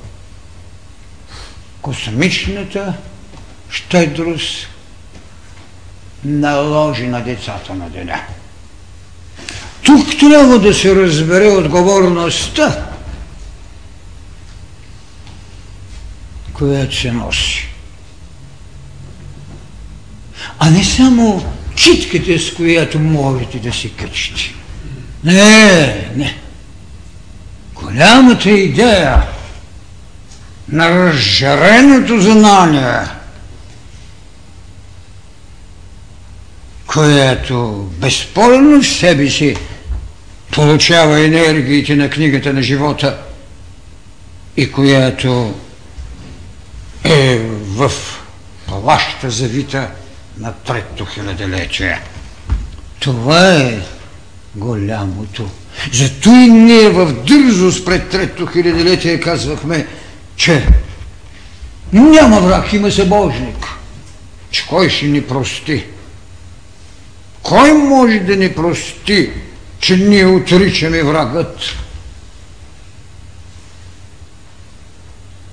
космичната 1.82 2.94
щедрост 3.68 4.68
наложи 6.24 7.06
на 7.06 7.20
децата 7.20 7.74
на 7.74 7.90
деня. 7.90 8.20
Тук 9.82 10.18
трябва 10.20 10.58
да 10.58 10.74
се 10.74 10.94
разбере 10.96 11.48
отговорността, 11.48 12.86
която 16.52 16.96
се 16.96 17.12
носи. 17.12 17.73
А 20.58 20.70
не 20.70 20.84
само 20.84 21.44
читките, 21.74 22.38
с 22.38 22.54
която 22.54 22.98
можете 22.98 23.58
да 23.58 23.72
се 23.72 23.88
качите. 23.88 24.54
Не, 25.24 26.10
не. 26.16 26.36
Голямата 27.74 28.50
идея 28.50 29.22
на 30.68 30.90
разжареното 30.90 32.20
знание, 32.20 33.00
което 36.86 37.90
безспорно 37.98 38.82
в 38.82 38.86
себе 38.86 39.30
си 39.30 39.56
получава 40.50 41.20
енергиите 41.20 41.96
на 41.96 42.10
книгата 42.10 42.52
на 42.52 42.62
живота 42.62 43.18
и 44.56 44.72
която 44.72 45.54
е 47.04 47.38
в 47.38 47.92
плаща 48.66 49.30
завита 49.30 49.88
на 50.38 50.52
трето 50.52 51.04
хилядолетие. 51.04 52.00
Това 53.00 53.54
е 53.54 53.80
голямото. 54.54 55.50
Зато 55.92 56.28
и 56.28 56.50
ние 56.50 56.90
в 56.90 57.12
дързост 57.12 57.84
пред 57.84 58.08
трето 58.08 58.46
хилядолетие 58.46 59.20
казвахме, 59.20 59.86
че 60.36 60.68
няма 61.92 62.40
враг, 62.40 62.72
има 62.72 62.90
събожник. 62.90 63.66
Че 64.50 64.66
кой 64.66 64.90
ще 64.90 65.06
ни 65.06 65.22
прости? 65.22 65.84
Кой 67.42 67.72
може 67.72 68.18
да 68.18 68.36
ни 68.36 68.54
прости, 68.54 69.30
че 69.80 69.96
ние 69.96 70.26
отричаме 70.26 71.02
врагът? 71.02 71.58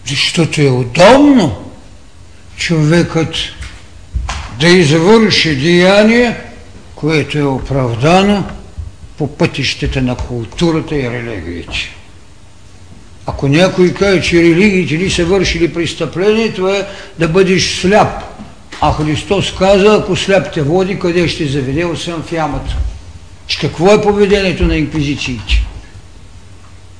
Защото 0.07 0.61
е 0.61 0.69
удобно 0.69 1.71
човекът 2.57 3.35
да 4.61 4.67
извърши 4.67 5.55
деяние, 5.55 6.37
което 6.95 7.37
е 7.37 7.43
оправдано 7.43 8.43
по 9.17 9.27
пътищата 9.27 10.01
на 10.01 10.15
културата 10.15 10.95
и 10.95 11.09
религиите. 11.09 11.95
Ако 13.25 13.47
някой 13.47 13.93
каже, 13.93 14.21
че 14.21 14.43
религиите 14.43 14.97
ни 14.97 15.09
са 15.09 15.25
вършили 15.25 15.73
престъпление, 15.73 16.53
това 16.53 16.77
е 16.77 16.85
да 17.19 17.27
бъдеш 17.27 17.81
сляп. 17.81 18.23
А 18.81 18.93
Христос 18.93 19.53
каза, 19.55 19.95
ако 20.01 20.15
сляп 20.15 20.53
те 20.53 20.61
води, 20.61 20.99
къде 20.99 21.27
ще 21.27 21.47
заведе, 21.47 21.85
освен 21.85 22.21
в 22.21 22.31
ямата. 22.31 22.75
Че 23.47 23.59
какво 23.59 23.93
е 23.93 24.01
поведението 24.01 24.65
на 24.65 24.77
инквизициите? 24.77 25.65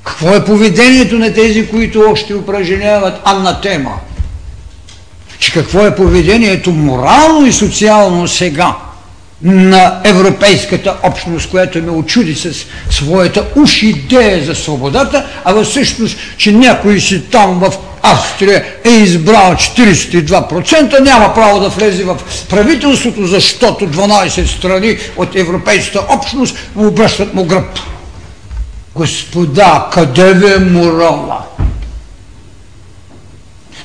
Какво 0.03 0.35
е 0.35 0.45
поведението 0.45 1.19
на 1.19 1.33
тези, 1.33 1.69
които 1.69 2.05
още 2.11 2.33
упражняват 2.33 3.21
анатема? 3.25 3.99
Че 5.41 5.51
какво 5.53 5.85
е 5.85 5.95
поведението 5.95 6.71
морално 6.71 7.45
и 7.45 7.53
социално 7.53 8.27
сега 8.27 8.75
на 9.43 10.01
европейската 10.03 10.95
общност, 11.03 11.49
която 11.49 11.83
ме 11.83 11.91
очуди 11.91 12.35
с 12.35 12.53
своята 12.89 13.45
уж 13.55 13.83
идея 13.83 14.43
за 14.43 14.55
свободата, 14.55 15.25
а 15.45 15.53
в 15.53 15.65
същност, 15.65 16.17
че 16.37 16.51
някой 16.51 16.99
си 16.99 17.21
там 17.21 17.59
в 17.59 17.73
Австрия 18.01 18.65
е 18.85 18.89
избрал 18.89 19.53
42%, 19.53 20.99
няма 20.99 21.33
право 21.33 21.59
да 21.59 21.69
влезе 21.69 22.03
в 22.03 22.17
правителството, 22.49 23.27
защото 23.27 23.87
12 23.87 24.57
страни 24.57 24.97
от 25.17 25.35
европейската 25.35 26.05
общност 26.09 26.57
му 26.75 26.87
обръщат 26.87 27.33
му 27.33 27.45
гръб. 27.45 27.79
Господа, 28.95 29.87
къде 29.93 30.33
ви 30.33 30.53
е 30.53 30.57
морала? 30.57 31.50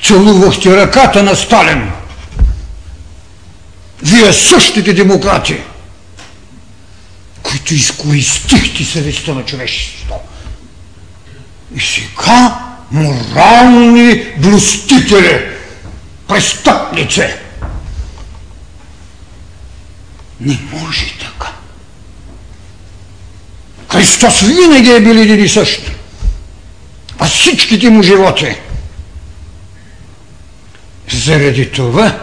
Целувахте 0.02 0.76
ръката 0.76 1.22
на 1.22 1.36
Сталин. 1.36 1.90
Вие 4.02 4.32
същите 4.32 4.92
демократи, 4.92 5.56
които 7.42 7.74
изкористихте 7.74 8.84
съвестта 8.84 9.34
на 9.34 9.44
човечеството. 9.44 10.14
И 11.76 11.80
сега 11.80 12.58
морални 12.90 14.24
блюстители, 14.38 15.46
престъпници. 16.28 17.26
Не 20.40 20.58
може 20.72 21.18
така. 21.18 21.52
Христос 23.92 24.40
винаги 24.40 24.90
е 24.90 25.00
бил 25.00 25.14
един 25.14 25.44
и 25.44 25.48
същ. 25.48 25.80
А 27.18 27.26
всичките 27.26 27.90
му 27.90 28.02
животи. 28.02 28.56
Заради 31.12 31.70
това, 31.70 32.18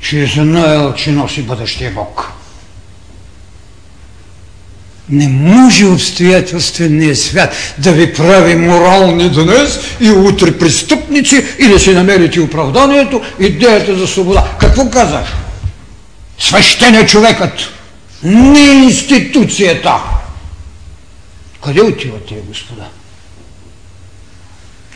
че 0.00 0.22
е 0.22 0.26
знаел, 0.26 0.94
че 0.94 1.12
носи 1.12 1.42
бъдещия 1.42 1.90
Бог. 1.90 2.32
Не 5.08 5.28
може 5.28 5.86
обстоятелствения 5.86 7.16
свят 7.16 7.54
да 7.78 7.92
ви 7.92 8.14
прави 8.14 8.56
морални 8.56 9.30
днес 9.30 9.78
и 10.00 10.10
утре 10.10 10.58
престъпници 10.58 11.44
и 11.58 11.68
да 11.68 11.78
си 11.78 11.90
намерите 11.90 12.40
оправданието, 12.40 13.22
идеята 13.40 13.98
за 13.98 14.06
свобода. 14.06 14.52
Какво 14.60 14.90
казах? 14.90 15.36
Свещен 16.38 16.94
е 16.94 17.06
човекът, 17.06 17.52
не 18.22 18.60
институцията. 18.60 19.94
Къде 21.64 21.82
отивате, 21.82 22.34
господа? 22.48 22.84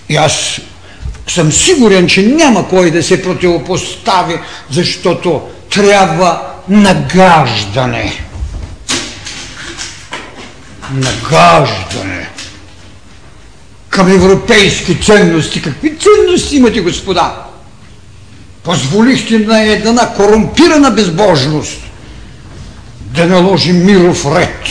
И 0.09 0.17
аз 0.17 0.61
съм 1.35 1.53
сигурен, 1.53 2.09
че 2.09 2.23
няма 2.23 2.69
кой 2.69 2.91
да 2.91 3.03
се 3.03 3.23
противопостави, 3.23 4.39
защото 4.71 5.43
трябва 5.71 6.43
нагаждане. 6.69 8.13
Нагаждане 10.93 12.29
към 13.91 14.13
европейски 14.13 15.01
ценности. 15.01 15.63
Какви 15.63 15.97
ценности 15.99 16.57
имате, 16.57 16.81
господа? 16.81 17.35
Позволихте 18.63 19.39
на 19.39 19.63
една 19.63 20.15
корумпирана 20.15 20.91
безбожност 20.91 21.79
да 22.99 23.27
наложи 23.27 23.73
миров 23.73 24.27
ред. 24.37 24.65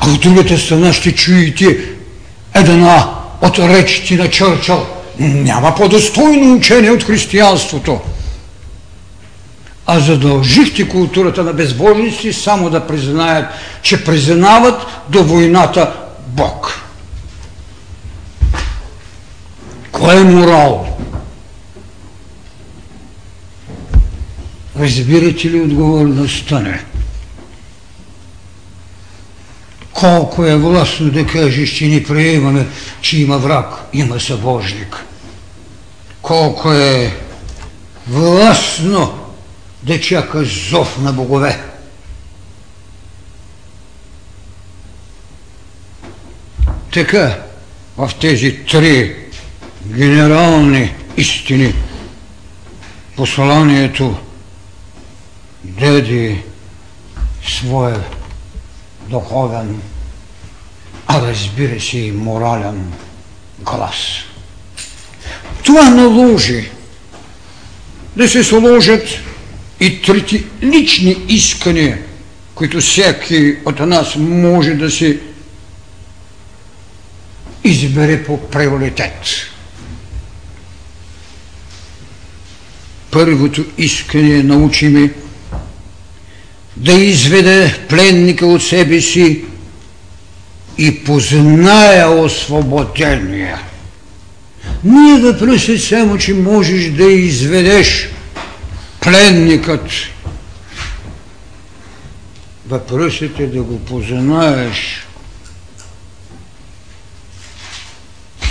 А 0.00 0.10
от 0.10 0.20
другата 0.20 0.58
страна 0.58 0.92
ще 0.92 1.14
чуете 1.14 1.78
една 2.54 3.21
от 3.42 3.58
речите 3.58 4.16
на 4.16 4.30
Чърчъл. 4.30 4.86
Няма 5.18 5.74
по-достойно 5.74 6.54
учение 6.54 6.90
от 6.90 7.04
християнството. 7.04 8.00
А 9.86 10.00
задължихте 10.00 10.88
културата 10.88 11.42
на 11.42 11.52
безбожници 11.52 12.32
само 12.32 12.70
да 12.70 12.86
признаят, 12.86 13.46
че 13.82 14.04
признават 14.04 14.86
до 15.08 15.24
войната 15.24 15.92
Бог. 16.26 16.80
Кой 19.92 20.20
е 20.20 20.24
морал? 20.24 20.86
Разбирате 24.80 25.50
ли 25.50 25.60
отговорността 25.60 26.60
не? 26.60 26.91
Колко 29.92 30.44
е 30.44 30.56
властно 30.56 31.10
да 31.10 31.26
кажеш, 31.26 31.70
че 31.70 31.86
ни 31.86 32.04
приемаме, 32.04 32.66
че 33.00 33.20
има 33.20 33.38
враг, 33.38 33.66
има 33.92 34.20
събожник. 34.20 35.04
Колко 36.22 36.72
е 36.72 37.16
властно 38.08 39.18
да 39.82 40.00
чакаш 40.00 40.70
зов 40.70 40.98
на 40.98 41.12
богове. 41.12 41.62
Така, 46.92 47.38
в 47.96 48.10
тези 48.20 48.64
три 48.64 49.16
генерални 49.86 50.94
истини 51.16 51.74
посланието 53.16 54.16
даде 55.64 56.42
своя 57.48 58.04
духовен, 59.12 59.80
а 61.06 61.20
разбира 61.20 61.80
се 61.80 61.98
и 61.98 62.12
морален 62.12 62.92
глас. 63.60 63.96
Това 65.64 65.90
наложи 65.90 66.70
да 68.16 68.28
се 68.28 68.44
сложат 68.44 69.08
и 69.80 70.02
трети 70.02 70.44
лични 70.62 71.16
искания, 71.28 71.98
които 72.54 72.80
всеки 72.80 73.56
от 73.64 73.80
нас 73.80 74.16
може 74.16 74.74
да 74.74 74.90
се 74.90 75.20
избере 77.64 78.24
по 78.24 78.40
приоритет. 78.50 79.52
първото 83.12 83.64
искане 83.78 84.42
научиме 84.42 85.10
да 86.76 86.92
изведе 86.92 87.78
пленника 87.88 88.46
от 88.46 88.62
себе 88.62 89.00
си 89.00 89.44
и 90.78 91.04
позная 91.04 92.10
освободение. 92.10 93.56
Ние 94.84 95.20
въпросът 95.20 95.82
само, 95.82 96.18
че 96.18 96.34
можеш 96.34 96.90
да 96.90 97.04
изведеш 97.04 98.08
пленникът. 99.00 99.90
Въпросът 102.66 103.40
е 103.40 103.46
да 103.46 103.62
го 103.62 103.80
познаеш. 103.80 105.06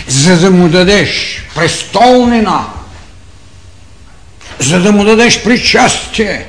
За 0.07 0.39
да 0.39 0.51
му 0.51 0.69
дадеш 0.69 1.41
престолнина, 1.55 2.67
за 4.59 4.79
да 4.79 4.91
му 4.91 5.03
дадеш 5.03 5.43
причастие, 5.43 6.47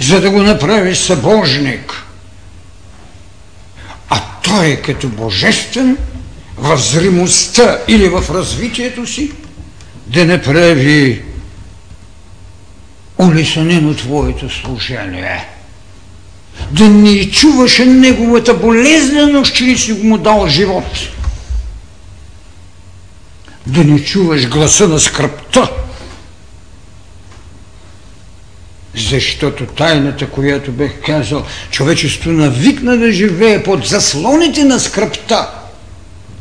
за 0.00 0.20
да 0.20 0.30
го 0.30 0.42
направиш 0.42 0.98
събожник. 0.98 2.04
А 4.08 4.20
той 4.42 4.66
е 4.66 4.76
като 4.76 5.08
божествен 5.08 5.96
в 6.58 6.76
зримостта 6.76 7.78
или 7.88 8.08
в 8.08 8.24
развитието 8.34 9.06
си 9.06 9.32
да 10.06 10.24
направи 10.24 11.22
улесанено 13.18 13.94
твоето 13.94 14.50
служение. 14.50 15.48
Да 16.70 16.88
не 16.88 17.30
чуваш 17.30 17.78
неговата 17.78 18.54
болезненост, 18.54 19.54
че 19.54 19.76
си 19.76 19.92
му 19.92 20.18
дал 20.18 20.48
живот. 20.48 20.98
Да 23.66 23.84
не 23.84 24.04
чуваш 24.04 24.48
гласа 24.48 24.88
на 24.88 25.00
скръпта, 25.00 25.70
Защото 28.94 29.66
тайната, 29.66 30.30
която 30.30 30.72
бех 30.72 30.92
казал, 31.06 31.46
човечество 31.70 32.30
навикна 32.30 32.96
да 32.96 33.12
живее 33.12 33.62
под 33.62 33.86
заслоните 33.86 34.64
на 34.64 34.80
скръпта 34.80 35.50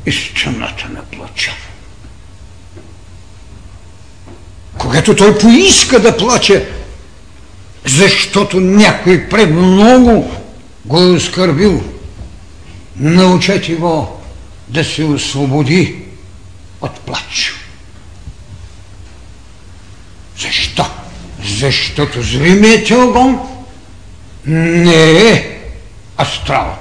и 0.05 0.11
стената 0.11 0.89
на 0.89 1.01
плача. 1.01 1.51
Когато 4.77 5.15
той 5.15 5.39
поиска 5.39 5.99
да 5.99 6.17
плаче, 6.17 6.69
защото 7.85 8.59
някой 8.59 9.29
премного 9.29 10.31
го 10.85 10.99
е 10.99 11.11
оскърбил, 11.11 11.83
научете 12.95 13.73
го 13.75 14.21
да 14.67 14.83
се 14.83 15.03
освободи 15.03 15.95
от 16.81 16.99
плач. 16.99 17.53
Защо? 20.39 20.85
Защото 21.61 22.21
зримият 22.21 22.91
огън 22.91 23.39
не 24.45 25.11
е 25.11 25.61
астрал. 26.17 26.77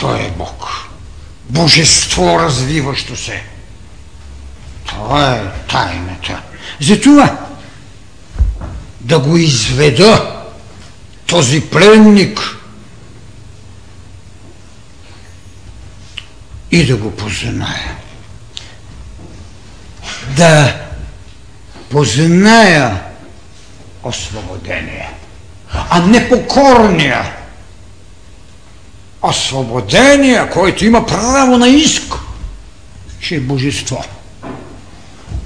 Той 0.00 0.20
е 0.20 0.30
Бог. 0.30 0.68
Божество 1.48 2.38
развиващо 2.38 3.16
се. 3.16 3.42
Това 4.86 5.34
е 5.34 5.66
тайната. 5.68 6.42
Затова 6.80 7.46
да 9.00 9.18
го 9.18 9.36
изведа 9.36 10.42
този 11.26 11.60
пленник 11.60 12.56
и 16.70 16.86
да 16.86 16.96
го 16.96 17.16
позная. 17.16 17.96
Да 20.36 20.83
позная 21.94 23.02
освободение, 24.02 25.10
а 25.90 26.00
не 26.00 26.28
покорния. 26.28 27.32
Освободение, 29.22 30.50
който 30.52 30.84
има 30.84 31.06
право 31.06 31.58
на 31.58 31.68
иск, 31.68 32.14
че 33.20 33.36
е 33.36 33.40
божество, 33.40 34.04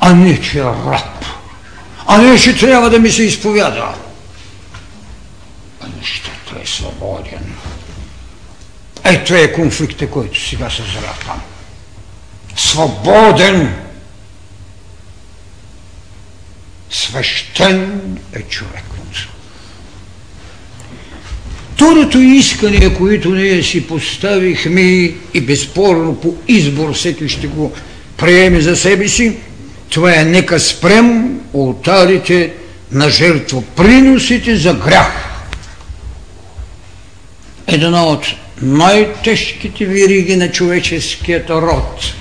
а 0.01 0.14
не 0.14 0.40
че 0.40 0.59
е 0.59 0.64
раб, 0.64 1.24
а 2.07 2.18
не 2.18 2.38
че 2.38 2.59
трябва 2.59 2.90
да 2.90 2.99
ми 2.99 3.11
се 3.11 3.22
изповяда. 3.22 3.94
А 5.80 5.86
нещото 5.99 6.62
е 6.62 6.66
свободен. 6.66 7.55
Ето 9.05 9.34
е 9.34 9.53
конфликта, 9.53 10.11
който 10.11 10.40
сега 10.40 10.70
се 10.70 10.82
зрапам. 10.82 11.40
Свободен 12.57 13.88
свещен 16.91 18.18
е 18.32 18.43
човекът. 18.43 18.99
Второто 21.78 22.18
искане, 22.18 22.95
което 22.95 23.30
ние 23.34 23.62
си 23.62 23.86
поставихме 23.86 24.80
и 25.34 25.41
безспорно 25.41 26.20
по 26.20 26.34
избор 26.49 26.95
всеки 26.95 27.28
ще 27.28 27.47
го 27.47 27.72
приеме 28.16 28.61
за 28.61 28.76
себе 28.76 29.09
си, 29.09 29.36
това 29.91 30.14
е 30.14 30.24
нека 30.24 30.61
спрем 30.61 31.41
ултарите 31.53 32.53
на 32.93 33.11
жертвоприносите 33.11 34.57
за 34.57 34.74
грях. 34.74 35.45
Една 37.66 38.07
от 38.07 38.26
най-тежките 38.62 39.84
вириги 39.84 40.36
на 40.36 40.51
човеческият 40.51 41.51
род 41.51 42.14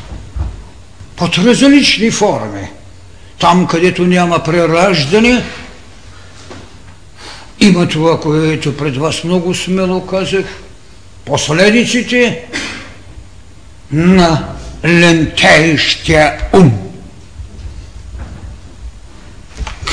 под 1.16 1.38
различни 1.38 2.12
форми– 2.12 2.68
там, 3.40 3.68
където 3.68 4.06
няма 4.06 4.44
прераждане, 4.44 5.44
има 7.60 7.88
това, 7.88 8.20
което 8.20 8.78
пред 8.78 8.98
вас 8.98 9.24
много 9.24 9.56
смело 9.56 10.06
казах, 10.06 10.46
последиците 11.26 12.46
на 13.92 14.48
лентеещия 14.86 16.38
ум. 16.54 16.72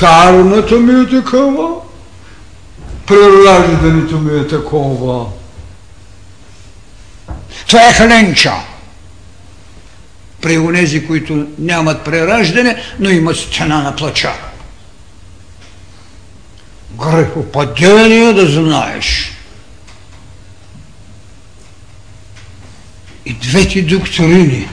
Карната 0.01 0.75
ми 0.75 1.03
е 1.03 1.11
такава, 1.11 1.69
прераждането 3.07 4.19
ми 4.19 4.41
е 4.41 4.47
такова. 4.47 5.27
Това 7.67 7.89
е 7.89 7.93
хленча 7.93 8.53
при 10.45 10.59
онези, 10.59 11.07
които 11.07 11.47
нямат 11.59 12.05
прераждане, 12.05 12.77
но 13.01 13.11
имат 13.11 13.37
стена 13.37 13.83
на 13.83 13.97
плача. 13.97 14.33
Грехопадение 16.99 18.33
да 18.33 18.47
знаеш. 18.47 19.33
И 23.27 23.33
двете 23.33 23.83
доктрини 23.83 24.69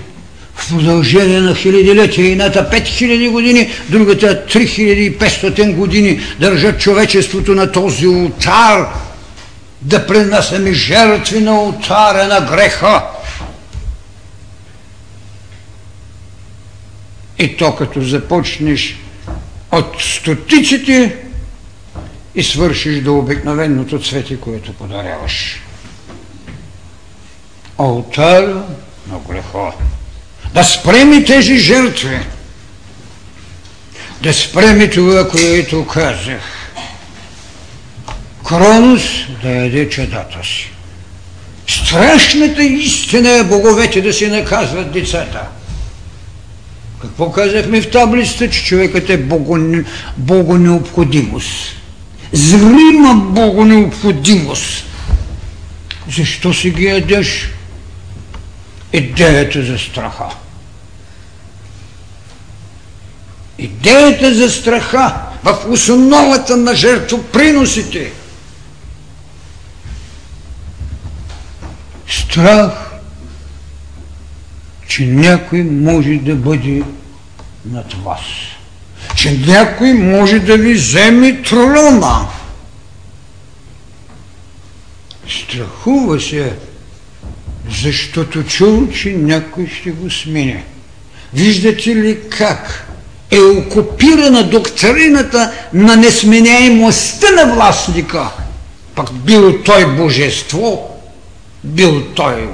в 0.55 0.69
продължение 0.69 1.39
на 1.39 1.55
хилядилетия, 1.55 2.31
едната 2.31 2.69
5000 2.71 3.29
години, 3.29 3.71
другата 3.89 4.45
3500 4.47 5.75
години 5.75 6.21
държат 6.39 6.81
човечеството 6.81 7.55
на 7.55 7.71
този 7.71 8.07
ултар, 8.07 8.87
да 9.81 10.07
пренасяме 10.07 10.73
жертви 10.73 11.39
на 11.39 11.61
ултара 11.61 12.27
на 12.27 12.41
греха, 12.41 13.03
И 17.41 17.57
то 17.57 17.75
като 17.75 18.01
започнеш 18.01 18.95
от 19.71 20.01
стотиците 20.01 21.15
и 22.35 22.43
свършиш 22.43 23.01
до 23.01 23.17
обикновеното 23.17 23.99
цвете, 23.99 24.39
което 24.39 24.73
подаряваш. 24.73 25.61
Алтара 27.77 28.63
на 29.11 29.19
греха. 29.29 29.71
Да 30.53 30.63
спреми 30.63 31.25
тези 31.25 31.57
жертви. 31.57 32.19
Да 34.21 34.33
спреми 34.33 34.89
това, 34.89 35.29
което 35.29 35.87
казах. 35.87 36.73
Кронос 38.47 39.03
да 39.43 39.49
яде 39.49 39.89
чадата 39.89 40.43
си. 40.43 40.71
Страшната 41.67 42.63
истина 42.63 43.29
е 43.29 43.43
боговете 43.43 44.01
да 44.01 44.13
си 44.13 44.27
наказват 44.27 44.91
децата. 44.91 45.41
Какво 47.01 47.31
казахме 47.31 47.81
в 47.81 47.91
таблицата, 47.91 48.49
че 48.49 48.65
човекът 48.65 49.09
е 49.09 49.25
богонеобходимост? 50.17 51.49
Зрима 52.31 53.15
богонеобходимост. 53.15 54.85
Защо 56.17 56.53
си 56.53 56.69
ги 56.69 56.85
ядеш? 56.85 57.49
Идеята 58.93 59.63
за 59.65 59.77
страха. 59.77 60.25
Идеята 63.57 64.33
за 64.33 64.49
страха 64.49 65.15
в 65.43 65.57
основата 65.69 66.57
на 66.57 66.75
жертвоприносите. 66.75 68.11
Страх 72.07 72.90
че 74.91 75.05
някой 75.05 75.63
може 75.63 76.15
да 76.15 76.35
бъде 76.35 76.83
над 77.65 77.93
вас. 77.93 78.21
Че 79.15 79.37
някой 79.47 79.93
може 79.93 80.39
да 80.39 80.57
ви 80.57 80.73
вземе 80.73 81.41
трона. 81.41 82.27
Страхува 85.29 86.19
се, 86.19 86.53
защото 87.83 88.43
чул, 88.43 88.87
че 88.87 89.09
някой 89.09 89.67
ще 89.67 89.91
го 89.91 90.11
смене. 90.11 90.63
Виждате 91.33 91.95
ли 91.95 92.19
как 92.29 92.87
е 93.31 93.39
окупирана 93.39 94.43
доктрината 94.43 95.51
на 95.73 95.95
несменяемостта 95.95 97.31
на 97.31 97.53
властника? 97.53 98.29
Пък 98.95 99.13
бил 99.13 99.63
той 99.63 99.95
божество, 99.95 100.99
бил 101.63 102.03
той 102.15 102.47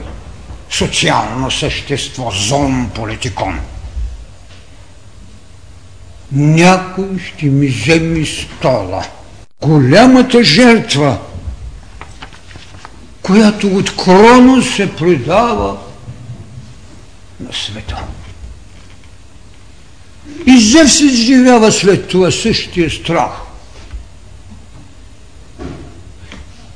социално 0.70 1.52
същество, 1.52 2.32
зон 2.32 2.90
политикон. 2.96 3.60
Някой 6.32 7.20
ще 7.20 7.46
ми 7.46 7.68
вземе 7.68 8.26
стола. 8.26 9.06
Голямата 9.62 10.44
жертва, 10.44 11.18
която 13.22 13.68
от 13.68 13.90
се 14.64 14.96
предава 14.96 15.78
на 17.40 17.54
света. 17.54 17.98
И 20.46 20.60
Зев 20.60 20.92
се 20.92 21.06
изживява 21.06 21.72
след 21.72 22.08
това 22.08 22.32
същия 22.32 22.90
страх. 22.90 23.32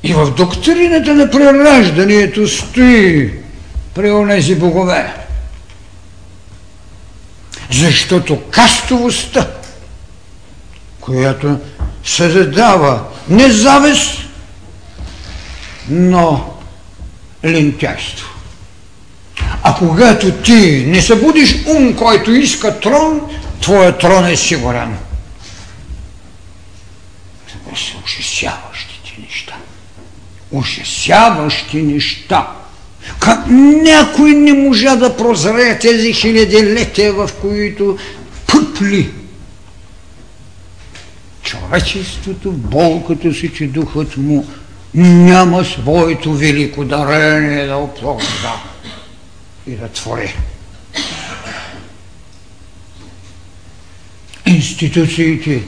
И 0.02 0.14
в 0.14 0.30
доктрината 0.30 1.14
на 1.14 1.30
прераждането 1.30 2.48
стои 2.48 3.41
при 3.94 4.10
онези 4.10 4.54
богове. 4.54 5.14
Защото 7.70 8.42
кастовостта, 8.50 9.50
която 11.00 11.58
се 12.04 12.30
задава 12.30 13.04
не 13.28 13.50
завист, 13.50 14.18
но 15.88 16.54
лентяйство. 17.44 18.28
А 19.62 19.74
когато 19.74 20.32
ти 20.32 20.84
не 20.86 21.02
събудиш 21.02 21.66
ум, 21.66 21.96
който 21.96 22.30
иска 22.30 22.80
трон, 22.80 23.20
твоя 23.60 23.98
трон 23.98 24.26
е 24.26 24.36
сигурен. 24.36 24.98
Това 27.48 27.76
са 27.76 27.92
ужасяващите 28.04 29.20
неща. 29.20 29.54
Ужасяващи 30.50 31.82
неща. 31.82 32.61
Как 33.20 33.46
някой 33.82 34.30
не 34.30 34.52
можа 34.52 34.96
да 34.96 35.16
прозре 35.16 35.78
тези 35.78 36.12
хилядилетия, 36.12 37.12
в 37.12 37.30
които 37.40 37.98
пъпли 38.46 39.10
човечеството 41.42 42.52
болката 42.52 43.34
си, 43.34 43.54
че 43.54 43.66
духът 43.66 44.16
му 44.16 44.46
няма 44.94 45.64
своето 45.64 46.32
велико 46.32 46.84
дарение 46.84 47.66
да 47.66 47.76
оплодва 47.76 48.60
и 49.66 49.70
да 49.70 49.88
твори. 49.88 50.36
Институциите 54.46 55.62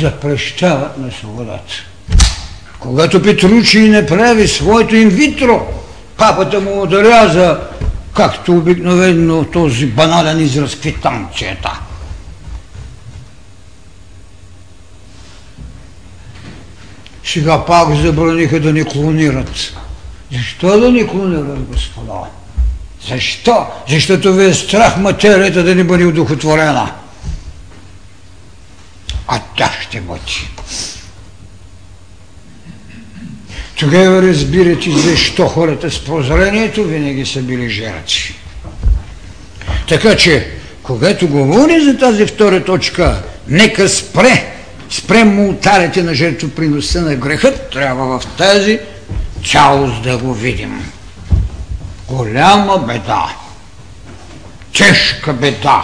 запрещават 0.00 0.98
на 0.98 1.12
свободата. 1.12 1.87
Когато 2.78 3.22
Петручи 3.22 3.88
направи 3.88 4.48
своето 4.48 4.96
инвитро, 4.96 5.66
папата 6.16 6.60
му 6.60 6.82
отряза, 6.82 7.60
както 8.14 8.52
обикновено 8.52 9.44
този 9.44 9.86
банален 9.86 10.40
израз 10.40 10.74
квитанцията. 10.74 11.80
Сега 17.24 17.64
пак 17.64 17.94
забраниха 17.94 18.60
да 18.60 18.72
ни 18.72 18.84
клонират. 18.84 19.72
Защо 20.32 20.80
да 20.80 20.92
ни 20.92 21.08
клонират, 21.08 21.62
господа? 21.62 22.12
Защо? 23.08 23.66
Защото 23.88 24.32
ви 24.32 24.44
е 24.44 24.54
страх 24.54 24.96
материята 24.96 25.62
да 25.62 25.74
ни 25.74 25.84
бъде 25.84 26.04
удохотворена. 26.04 26.92
А 29.28 29.40
тя 29.56 29.70
ще 29.82 30.00
бъде. 30.00 30.20
Тогава 33.78 34.22
разбирате 34.22 34.90
защо 34.90 35.46
хората 35.46 35.90
с 35.90 36.04
прозрението 36.04 36.84
винаги 36.84 37.26
са 37.26 37.42
били 37.42 37.70
жертви. 37.70 38.34
Така 39.88 40.16
че, 40.16 40.50
когато 40.82 41.28
говори 41.28 41.80
за 41.80 41.98
тази 41.98 42.26
втора 42.26 42.64
точка, 42.64 43.22
нека 43.48 43.88
спре, 43.88 44.52
спрем 44.90 45.34
мултарите 45.34 46.02
на 46.02 46.14
жертвоприноса 46.14 47.02
на 47.02 47.16
грехът, 47.16 47.70
трябва 47.70 48.18
в 48.18 48.26
тази 48.26 48.78
цялост 49.50 50.02
да 50.02 50.18
го 50.18 50.34
видим. 50.34 50.92
Голяма 52.08 52.78
беда, 52.78 53.32
тежка 54.72 55.32
беда 55.32 55.82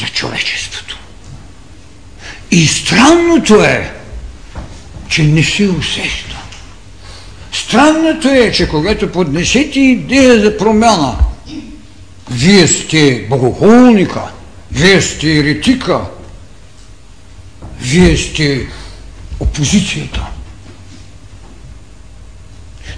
за 0.00 0.06
човечеството. 0.06 0.98
И 2.50 2.66
странното 2.66 3.64
е, 3.64 3.92
че 5.08 5.22
не 5.22 5.44
се 5.44 5.68
усеща. 5.68 6.25
Странното 7.68 8.28
е, 8.28 8.52
че 8.52 8.68
когато 8.68 9.12
поднесете 9.12 9.80
идея 9.80 10.40
за 10.40 10.56
промяна, 10.56 11.16
вие 12.30 12.68
сте 12.68 13.26
богохулника, 13.30 14.22
вие 14.72 15.02
сте 15.02 15.32
еретика, 15.38 16.00
вие 17.80 18.16
сте 18.16 18.66
опозицията. 19.40 20.26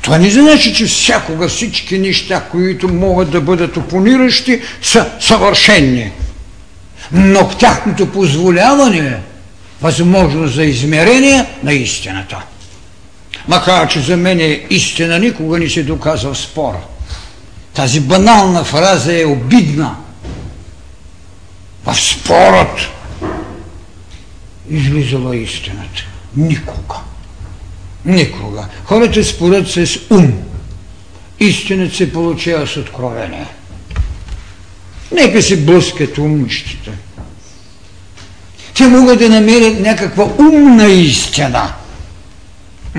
Това 0.03 0.19
не 0.19 0.31
значи, 0.31 0.75
че 0.75 0.87
всякога 0.87 1.49
всички 1.49 1.99
неща, 1.99 2.41
които 2.51 2.89
могат 2.89 3.31
да 3.31 3.41
бъдат 3.41 3.77
опониращи, 3.77 4.61
са 4.83 5.11
съвършенни. 5.21 6.13
Но 7.13 7.49
в 7.49 7.57
тяхното 7.57 8.13
позволяване 8.13 8.99
е 8.99 9.21
възможност 9.81 10.55
за 10.55 10.65
измерение 10.65 11.47
на 11.63 11.73
истината 11.73 12.43
макар 13.49 13.89
че 13.89 14.01
за 14.01 14.17
мен 14.17 14.41
е 14.41 14.67
истина 14.71 15.19
никога 15.19 15.59
не 15.59 15.69
се 15.69 15.83
доказва 15.83 16.35
в 16.35 16.39
спора. 16.39 16.81
Тази 17.75 18.01
банална 18.01 18.65
фраза 18.65 19.21
е 19.21 19.25
обидна. 19.25 19.97
В 21.85 22.01
спорът 22.01 22.81
излизала 24.71 25.37
истината. 25.37 26.05
Никога. 26.37 26.97
Никога. 28.05 28.67
Хората 28.85 29.25
спорят 29.25 29.71
с 29.71 29.99
ум. 30.11 30.33
Истината 31.41 31.95
се 31.95 32.13
получава 32.13 32.67
с 32.67 32.77
откровение. 32.77 33.47
Нека 35.13 35.43
се 35.43 35.57
блъскат 35.57 36.19
умнищите. 36.19 36.91
Те 38.75 38.87
могат 38.87 39.19
да 39.19 39.29
намерят 39.29 39.81
някаква 39.81 40.25
умна 40.39 40.87
истина– 40.87 41.73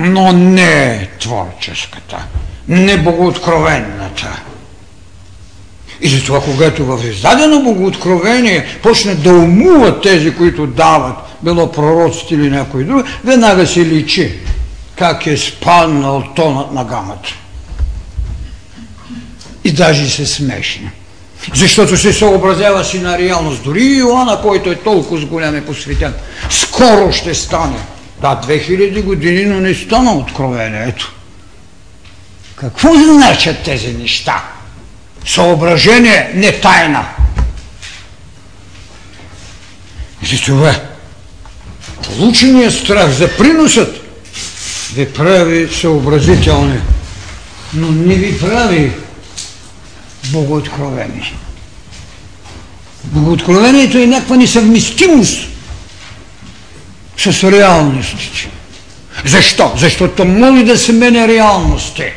но 0.00 0.32
не 0.32 1.08
творческата, 1.20 2.24
не 2.68 2.98
богооткровенната. 2.98 4.40
И 6.00 6.08
затова, 6.08 6.40
когато 6.40 6.84
в 6.84 7.00
издадено 7.04 7.62
богооткровение 7.62 8.66
почнат 8.82 9.22
да 9.22 9.32
умуват 9.32 10.02
тези, 10.02 10.36
които 10.36 10.66
дават, 10.66 11.16
било 11.42 11.72
пророците 11.72 12.34
или 12.34 12.50
някой 12.50 12.84
друг, 12.84 13.06
веднага 13.24 13.66
се 13.66 13.86
личи 13.86 14.38
как 14.98 15.26
е 15.26 15.36
спаднал 15.36 16.24
тонът 16.36 16.72
на 16.72 16.84
гамата. 16.84 17.34
И 19.64 19.72
даже 19.72 20.10
се 20.10 20.26
смешни. 20.26 20.90
Защото 21.54 21.96
се 21.96 22.12
съобразява 22.12 22.84
си 22.84 23.00
на 23.00 23.18
реалност. 23.18 23.64
Дори 23.64 23.84
Иоанна, 23.84 24.40
който 24.42 24.70
е 24.70 24.74
толкова 24.74 25.20
с 25.20 25.24
голям 25.24 25.54
е 25.54 25.64
посветен, 25.64 26.14
скоро 26.50 27.12
ще 27.12 27.34
стане 27.34 27.78
да, 28.20 28.40
2000 28.46 29.02
години, 29.02 29.44
но 29.44 29.60
не 29.60 29.74
стана 29.74 30.12
откровението. 30.12 31.12
Какво 32.56 32.94
значат 32.94 33.62
тези 33.64 33.92
неща? 33.92 34.44
Съображение, 35.26 36.30
не 36.34 36.60
тайна. 36.60 37.08
За 40.22 40.40
това 40.44 40.74
полученият 42.02 42.74
страх 42.74 43.10
за 43.10 43.36
приносът 43.36 43.96
ви 44.94 45.12
прави 45.12 45.68
съобразителни, 45.80 46.80
но 47.74 47.90
не 47.90 48.14
ви 48.14 48.40
прави 48.40 48.92
богооткровени. 50.24 51.34
Богооткровението 53.04 53.98
е 53.98 54.06
някаква 54.06 54.36
несъвместимост 54.36 55.50
с 57.20 57.52
реалностите. 57.52 58.50
Защо? 59.24 59.72
Защото 59.76 60.24
може 60.24 60.64
да 60.64 60.78
се 60.78 60.92
мене 60.92 61.28
реалности. 61.28 62.12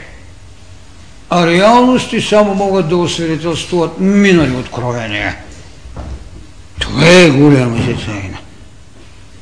А 1.30 1.48
реалности 1.48 2.22
само 2.22 2.56
могат 2.56 2.90
да 2.90 2.98
освидетелствуват 2.98 4.00
минали 4.00 4.52
откровения. 4.52 5.36
Това 6.80 7.10
е 7.10 7.30
голямата 7.30 8.06
тайна. 8.06 8.38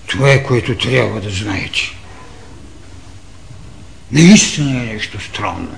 Това 0.07 0.31
е 0.31 0.43
което 0.43 0.77
трябва 0.77 1.21
да 1.21 1.29
знаете. 1.29 1.79
Наистина 4.11 4.71
е 4.71 4.93
нещо 4.93 5.19
странно. 5.19 5.75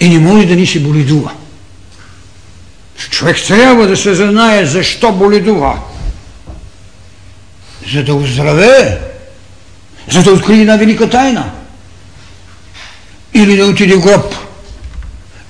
И 0.00 0.08
не 0.08 0.18
може 0.18 0.46
да 0.46 0.56
ни 0.56 0.66
се 0.66 0.80
боледува. 0.80 1.32
Човек 3.10 3.36
трябва 3.46 3.86
да 3.86 3.96
се 3.96 4.14
знае 4.14 4.66
защо 4.66 5.12
боледува. 5.12 5.78
За 7.92 8.04
да 8.04 8.14
оздравее. 8.14 8.98
За 10.10 10.22
да 10.22 10.32
открие 10.32 10.60
една 10.60 10.76
велика 10.76 11.10
тайна. 11.10 11.50
Или 13.34 13.56
да 13.56 13.66
отиде 13.66 13.96
в 13.96 14.00
гроб. 14.00 14.34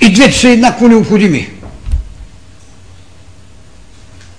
И 0.00 0.12
двете 0.12 0.38
са 0.38 0.48
еднакво 0.48 0.88
необходими. 0.88 1.50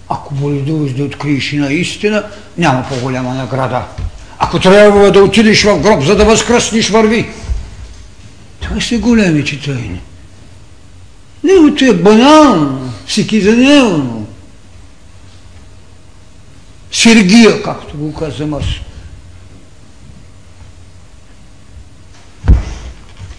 Ако 0.09 0.33
боледуваш 0.33 0.93
да 0.93 1.03
откриеш 1.03 1.51
на 1.51 1.73
истина, 1.73 2.23
няма 2.57 2.85
по-голяма 2.89 3.33
награда. 3.33 3.83
Ако 4.39 4.59
трябва 4.59 5.11
да 5.11 5.23
отидеш 5.23 5.63
в 5.63 5.79
гроб, 5.79 6.03
за 6.03 6.15
да 6.15 6.25
възкръснеш, 6.25 6.89
върви. 6.89 7.29
Това 8.59 8.81
са 8.81 8.97
големите 8.97 9.59
тайни. 9.59 10.01
Негото 11.43 11.85
е 11.85 11.93
банално, 11.93 12.93
всекидневно. 13.07 14.20
Сергия, 16.91 17.63
както 17.63 17.97
го 17.97 18.13
казвам 18.13 18.53
аз. 18.53 18.65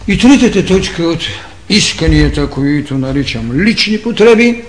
И 0.07 0.17
третата 0.17 0.65
точка 0.65 1.03
от 1.03 1.21
исканията, 1.69 2.49
които 2.49 2.97
наричам 2.97 3.51
лични 3.53 4.01
потреби, 4.01 4.63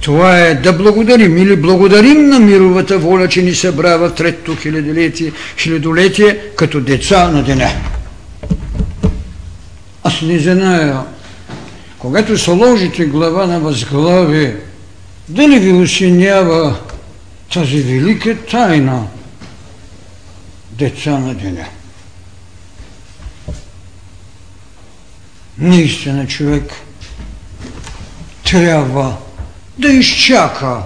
това 0.00 0.38
е 0.38 0.54
да 0.54 0.72
благодарим 0.72 1.36
или 1.36 1.56
благодарим 1.56 2.28
на 2.28 2.40
мировата 2.40 2.98
воля, 2.98 3.28
че 3.28 3.42
ни 3.42 3.54
събрава 3.54 4.08
в 4.08 4.14
третото 4.14 4.56
хилядолетие, 4.56 5.32
хилядолетие 5.58 6.38
като 6.56 6.80
деца 6.80 7.28
на 7.28 7.42
деня. 7.42 7.70
Аз 10.04 10.22
не 10.22 10.38
зная, 10.38 11.00
когато 11.98 12.38
сложите 12.38 13.04
глава 13.04 13.46
на 13.46 13.60
възглавие, 13.60 14.56
дали 15.28 15.58
ви 15.58 15.72
осенява 15.72 16.76
тази 17.54 17.82
велика 17.82 18.46
тайна 18.46 19.06
деца 20.70 21.18
на 21.18 21.34
деня. 21.34 21.66
Наистина 25.58 26.26
човек 26.26 26.72
трябва 28.44 29.16
да 29.78 29.88
изчака, 29.88 30.82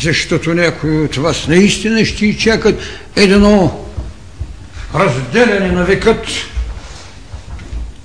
защото 0.00 0.54
някои 0.54 1.04
от 1.04 1.16
вас 1.16 1.48
наистина 1.48 2.04
ще 2.04 2.26
изчакат 2.26 2.80
едно 3.16 3.86
разделяне 4.94 5.72
на 5.72 5.84
векът 5.84 6.26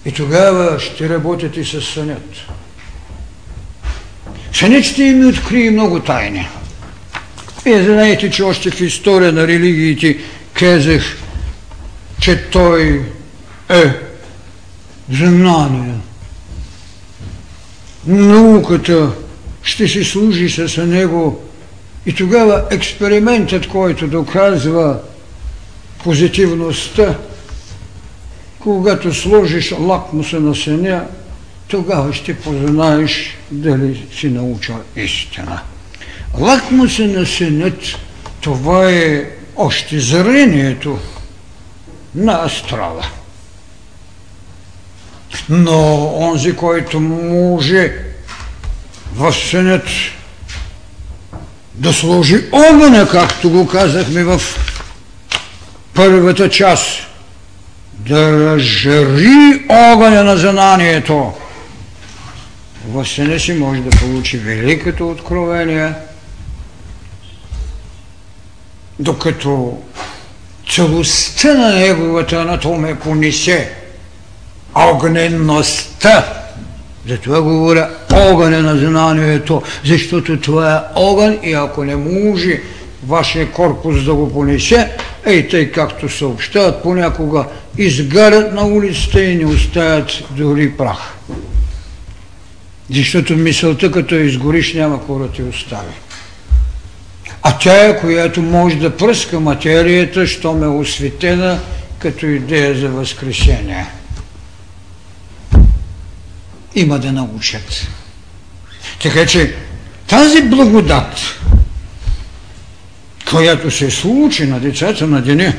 и 0.06 0.12
тогава 0.12 0.80
ще 0.80 1.10
работите 1.10 1.66
с 1.66 1.82
сънят. 1.82 2.36
Сънят 4.54 4.86
ще 4.86 5.04
им 5.04 5.28
открие 5.28 5.72
много 5.72 6.00
тайни. 6.00 6.48
Вие 7.64 7.84
знаете, 7.84 8.30
че 8.30 8.44
още 8.44 8.72
в 8.72 8.82
история 8.82 9.32
на 9.32 9.48
религиите 9.48 10.18
казах, 10.54 11.18
че 12.22 12.50
той 12.52 13.06
е 13.70 13.84
знание. 15.12 15.94
Науката 18.06 19.12
ще 19.64 19.88
се 19.88 20.04
служи 20.04 20.50
с 20.50 20.86
него 20.86 21.44
и 22.06 22.14
тогава 22.14 22.64
експериментът, 22.72 23.68
който 23.68 24.08
доказва 24.08 25.00
позитивността, 26.04 27.18
когато 28.60 29.14
сложиш 29.14 29.74
лакмуса 29.80 30.40
на 30.40 30.56
съня, 30.56 31.04
тогава 31.68 32.14
ще 32.14 32.38
познаеш 32.38 33.38
дали 33.52 34.08
си 34.14 34.30
научил 34.30 34.76
истина. 34.96 35.62
Лакмуса 36.38 37.08
на 37.08 37.26
сънят, 37.26 37.80
това 38.42 38.92
е 38.92 39.26
още 39.56 40.00
зрението 40.00 41.00
на 42.16 42.46
астрала. 42.46 43.06
Но 45.50 46.14
онзи, 46.18 46.56
който 46.56 47.00
може 47.00 47.94
в 49.14 49.34
сънят 49.34 49.88
да 51.74 51.94
сложи 51.94 52.44
огъня, 52.52 53.08
както 53.12 53.50
го 53.50 53.68
казахме 53.68 54.24
в 54.24 54.42
първата 55.94 56.50
част, 56.50 57.00
да 57.94 58.32
разжари 58.32 59.66
огъня 59.70 60.24
на 60.24 60.38
знанието, 60.38 61.34
в 62.88 63.06
съня 63.06 63.40
си 63.40 63.54
може 63.54 63.82
да 63.82 63.90
получи 63.90 64.38
великото 64.38 65.10
откровение, 65.10 65.94
докато 69.00 69.78
целостта 70.70 71.54
на 71.54 71.76
неговата 71.76 72.36
анатомия 72.36 73.00
понесе 73.00 73.70
огненността. 74.76 76.26
Затова 77.08 77.42
говоря 77.42 77.90
огъня 78.14 78.62
на 78.62 78.78
знанието, 78.78 79.62
защото 79.86 80.40
това 80.40 80.76
е 80.76 81.00
огън 81.00 81.38
и 81.44 81.54
ако 81.54 81.84
не 81.84 81.96
може 81.96 82.62
вашия 83.08 83.52
корпус 83.52 84.04
да 84.04 84.14
го 84.14 84.34
понесе, 84.34 84.92
ей 85.26 85.48
тъй 85.48 85.72
както 85.72 86.10
съобщават, 86.10 86.84
понякога 86.84 87.46
изгарят 87.78 88.54
на 88.54 88.68
улицата 88.68 89.24
и 89.24 89.36
не 89.36 89.46
оставят 89.46 90.24
дори 90.32 90.72
прах. 90.72 91.18
Защото 92.96 93.38
мисълта, 93.38 93.92
като 93.92 94.16
изгориш, 94.16 94.74
няма 94.74 94.98
какво 94.98 95.20
да 95.20 95.28
ти 95.28 95.44
остави. 95.44 95.94
А 97.44 97.58
тя 97.58 97.88
е, 97.88 98.00
която 98.00 98.42
може 98.42 98.76
да 98.76 98.98
пръска 98.98 99.40
материята, 99.40 100.28
що 100.28 100.54
ме 100.54 100.68
осветена 100.68 101.60
като 102.00 102.26
идея 102.26 102.76
за 102.76 102.90
възкресение 102.90 103.86
има 106.76 107.00
да 107.00 107.12
научат. 107.12 107.88
Така 109.02 109.26
че 109.26 109.56
тази 110.08 110.42
благодат, 110.42 111.18
която 113.30 113.72
се 113.72 113.92
случи 113.92 114.46
на 114.46 114.60
децата 114.60 115.08
на 115.08 115.22
деня, 115.22 115.54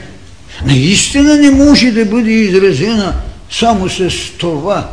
наистина 0.64 1.36
не 1.36 1.50
може 1.50 1.90
да 1.90 2.04
бъде 2.04 2.30
изразена 2.30 3.14
само 3.50 3.88
с 3.88 4.10
това, 4.38 4.90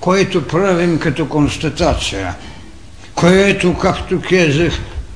което 0.00 0.46
правим 0.46 0.98
като 0.98 1.28
констатация, 1.28 2.34
което, 3.14 3.78
както 3.78 4.22
казах, 4.30 4.72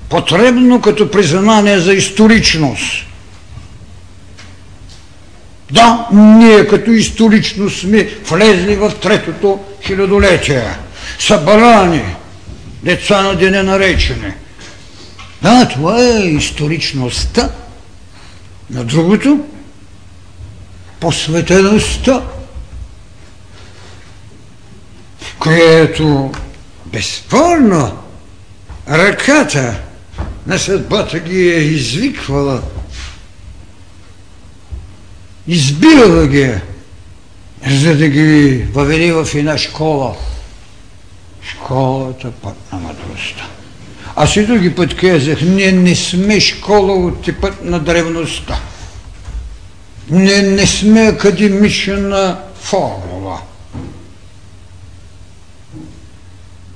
потребно 0.09 0.81
като 0.81 1.11
признание 1.11 1.79
за 1.79 1.93
историчност. 1.93 3.07
Да, 5.71 6.09
ние 6.13 6.67
като 6.67 6.91
исторично 6.91 7.71
сме 7.71 8.05
влезли 8.05 8.77
в 8.77 8.93
третото 9.03 9.61
хилядолетие. 9.83 10.65
Събрани, 11.19 12.05
деца 12.83 13.23
на 13.23 13.35
деня 13.35 13.63
наречени. 13.63 14.33
Да, 15.43 15.69
това 15.69 16.03
е 16.03 16.19
историчността. 16.19 17.51
На 18.71 18.85
другото, 18.85 19.41
посветеността, 21.01 22.23
което 25.39 26.33
безспорно 26.87 27.99
ръката 28.89 29.75
на 30.47 30.59
съдбата 30.59 31.19
ги 31.19 31.49
е 31.49 31.59
извиквала– 31.59 32.63
избирала 35.49 36.27
ги, 36.27 36.51
за 37.71 37.97
да 37.97 38.09
ги 38.09 38.65
въведе 38.73 39.13
в 39.13 39.29
една 39.35 39.59
школа. 39.59 40.17
Школата 41.43 42.31
път 42.31 42.55
на 42.73 42.79
мъдростта. 42.79 43.49
Аз 44.17 44.37
и 44.37 44.47
други 44.47 44.75
път 44.75 44.97
казах, 44.97 45.43
ние 45.43 45.73
не 45.73 45.95
сме 45.95 46.41
школа 46.41 46.95
от 46.95 47.23
типът 47.23 47.65
на 47.65 47.81
древността. 47.81 48.61
Не, 50.11 50.43
не 50.43 50.67
сме 50.67 51.01
академична 51.01 52.39
формула. 52.61 53.41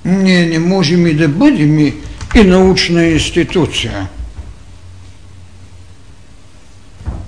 Ние 0.05 0.47
не 0.47 0.59
можем 0.59 1.07
и 1.07 1.14
да 1.14 1.29
бъдем 1.29 1.79
и 1.79 1.95
научна 2.35 3.05
институция. 3.05 4.09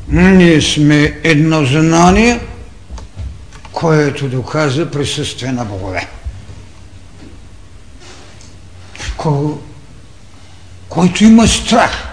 Ние 0.08 0.60
сме 0.60 1.20
едно 1.24 1.64
знание, 1.64 2.40
което 3.72 4.28
доказва 4.28 4.90
присъствие 4.90 5.52
на 5.52 5.64
богове. 5.64 6.08
който 10.88 11.24
има 11.24 11.48
страх, 11.48 12.08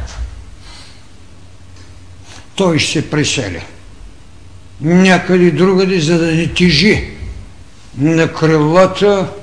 той 2.56 2.80
ще 2.80 2.92
се 2.92 3.10
пресели 3.10 3.64
някъде 4.82 5.52
другаде, 5.52 6.00
за 6.00 6.18
да 6.18 6.26
не 6.26 6.48
тежи 6.54 7.10
на 7.98 8.34
крилата 8.34 9.34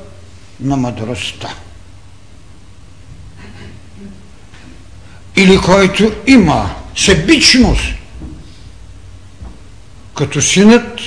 на 0.60 0.76
мъдростта. 0.76 1.54
Или 5.36 5.58
който 5.58 6.12
има 6.26 6.74
себичност, 6.96 7.82
като 10.14 10.42
синът 10.42 11.00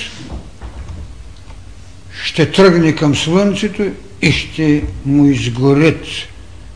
ще 2.24 2.52
тръгне 2.52 2.94
към 2.94 3.16
слънцето 3.16 3.90
и 4.22 4.32
ще 4.32 4.84
му 5.04 5.26
изгорят 5.26 6.04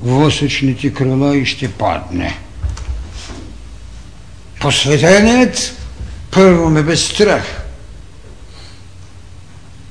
восъчните 0.01 0.95
крила 0.95 1.37
и 1.37 1.47
ще 1.47 1.73
падне. 1.73 2.39
Посветеният 4.61 5.77
първо 6.31 6.71
ме 6.71 6.83
без 6.83 7.07
страх, 7.07 7.63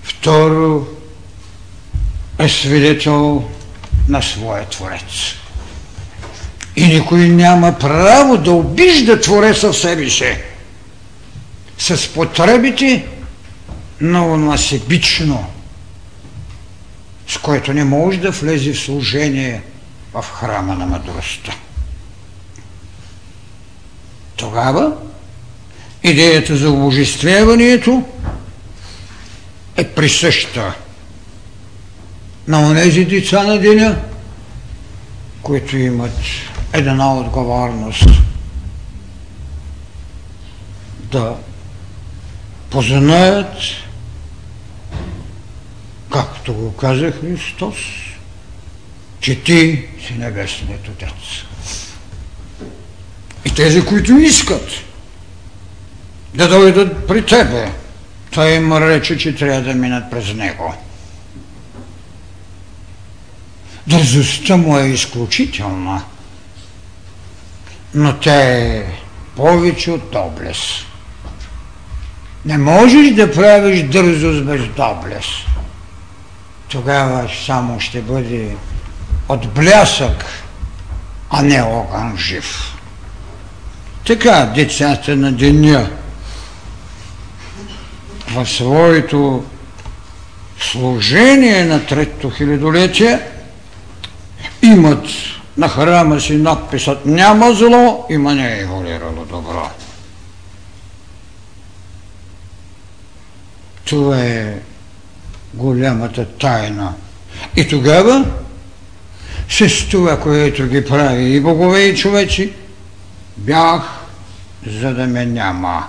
второ 0.04 0.88
е 2.40 2.50
свидетел 2.50 3.50
на 4.10 4.22
своя 4.22 4.70
Творец. 4.70 5.43
И 6.76 6.88
никой 6.88 7.20
няма 7.20 7.80
право 7.80 8.38
да 8.38 8.52
обижда 8.52 9.22
Твореца 9.22 9.72
в 9.72 9.78
себе 9.78 10.10
си 10.10 10.38
с 11.78 12.14
потребите 12.14 13.06
на 14.02 14.28
онова 14.28 14.58
себично, 14.58 15.46
с 17.28 17.38
което 17.38 17.74
не 17.74 17.84
може 17.84 18.18
да 18.18 18.32
влезе 18.32 18.74
в 18.74 18.80
служение 18.80 19.62
в 20.14 20.24
храма 20.24 20.76
на 20.76 20.86
мъдростта. 20.86 21.56
Тогава 24.36 24.94
идеята 26.04 26.56
за 26.56 26.70
обожествяването 26.70 28.04
е 29.78 29.88
присъща 29.88 30.74
на 32.48 32.62
онези 32.62 33.06
деца 33.06 33.44
на 33.44 33.60
деня, 33.60 34.02
които 35.42 35.78
имат 35.78 36.12
една 36.74 37.14
отговорност 37.14 38.10
да 41.12 41.36
познаят, 42.70 43.54
както 46.12 46.54
го 46.54 46.76
каза 46.76 47.12
Христос, 47.12 47.76
че 49.20 49.44
ти 49.44 49.88
си 50.06 50.14
Небесният 50.14 50.88
Отец. 50.88 51.10
И 53.46 53.50
тези, 53.50 53.86
които 53.86 54.12
искат 54.12 54.70
да 56.34 56.50
дойдат 56.50 57.08
при 57.08 57.26
тебе, 57.26 57.72
той 58.32 58.52
им 58.52 58.74
рече, 58.74 59.18
че 59.18 59.36
трябва 59.36 59.62
да 59.62 59.74
минат 59.74 60.12
през 60.12 60.34
него. 60.34 60.74
Дързостта 63.88 64.58
му 64.58 64.78
е 64.78 64.88
изключителна, 64.88 66.04
но 67.96 68.14
тя 68.14 68.36
е 68.36 68.84
повече 69.36 69.92
от 69.92 70.12
доблес. 70.12 70.58
Не 72.46 72.58
можеш 72.58 73.14
да 73.14 73.32
правиш 73.32 73.84
дързост 73.84 74.46
без 74.46 74.62
доблес. 74.68 75.26
Тогава 76.68 77.30
само 77.46 77.80
ще 77.80 78.02
бъде 78.02 78.56
от 79.30 79.54
блясък, 79.54 80.26
а 81.30 81.42
не 81.42 81.62
огън 81.62 82.18
жив. 82.18 82.76
Така 84.06 84.52
децата 84.56 85.16
на 85.16 85.32
деня 85.32 85.90
в 88.32 88.46
своето 88.46 89.46
служение 90.60 91.66
на 91.66 91.86
третото 91.86 92.30
хилядолетие 92.30 93.20
имат 94.62 95.06
на 95.58 95.70
храма 95.70 96.22
си 96.22 96.38
надписът 96.38 97.06
няма 97.06 97.54
зло, 97.54 98.06
има 98.10 98.36
не 98.36 98.54
е 98.54 98.62
еволирало 98.62 99.26
добро. 99.26 99.70
Това 103.86 104.20
е 104.20 104.60
голямата 105.54 106.26
тайна. 106.26 106.94
И 107.56 107.68
тогава 107.68 108.26
с 109.50 109.90
това, 109.90 110.20
което 110.20 110.68
ги 110.68 110.86
прави 110.86 111.36
и 111.36 111.42
богове 111.42 111.82
и 111.82 111.98
човеци, 111.98 112.54
бях, 113.38 113.82
за 114.68 114.94
да 114.94 115.08
ме 115.08 115.26
няма. 115.26 115.88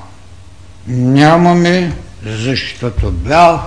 Нямаме, 0.86 1.92
защото 2.24 3.10
бях 3.10 3.60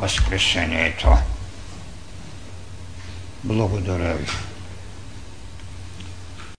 възкресението. 0.00 1.08
Благодаря 3.44 4.14
ви. 4.14 4.26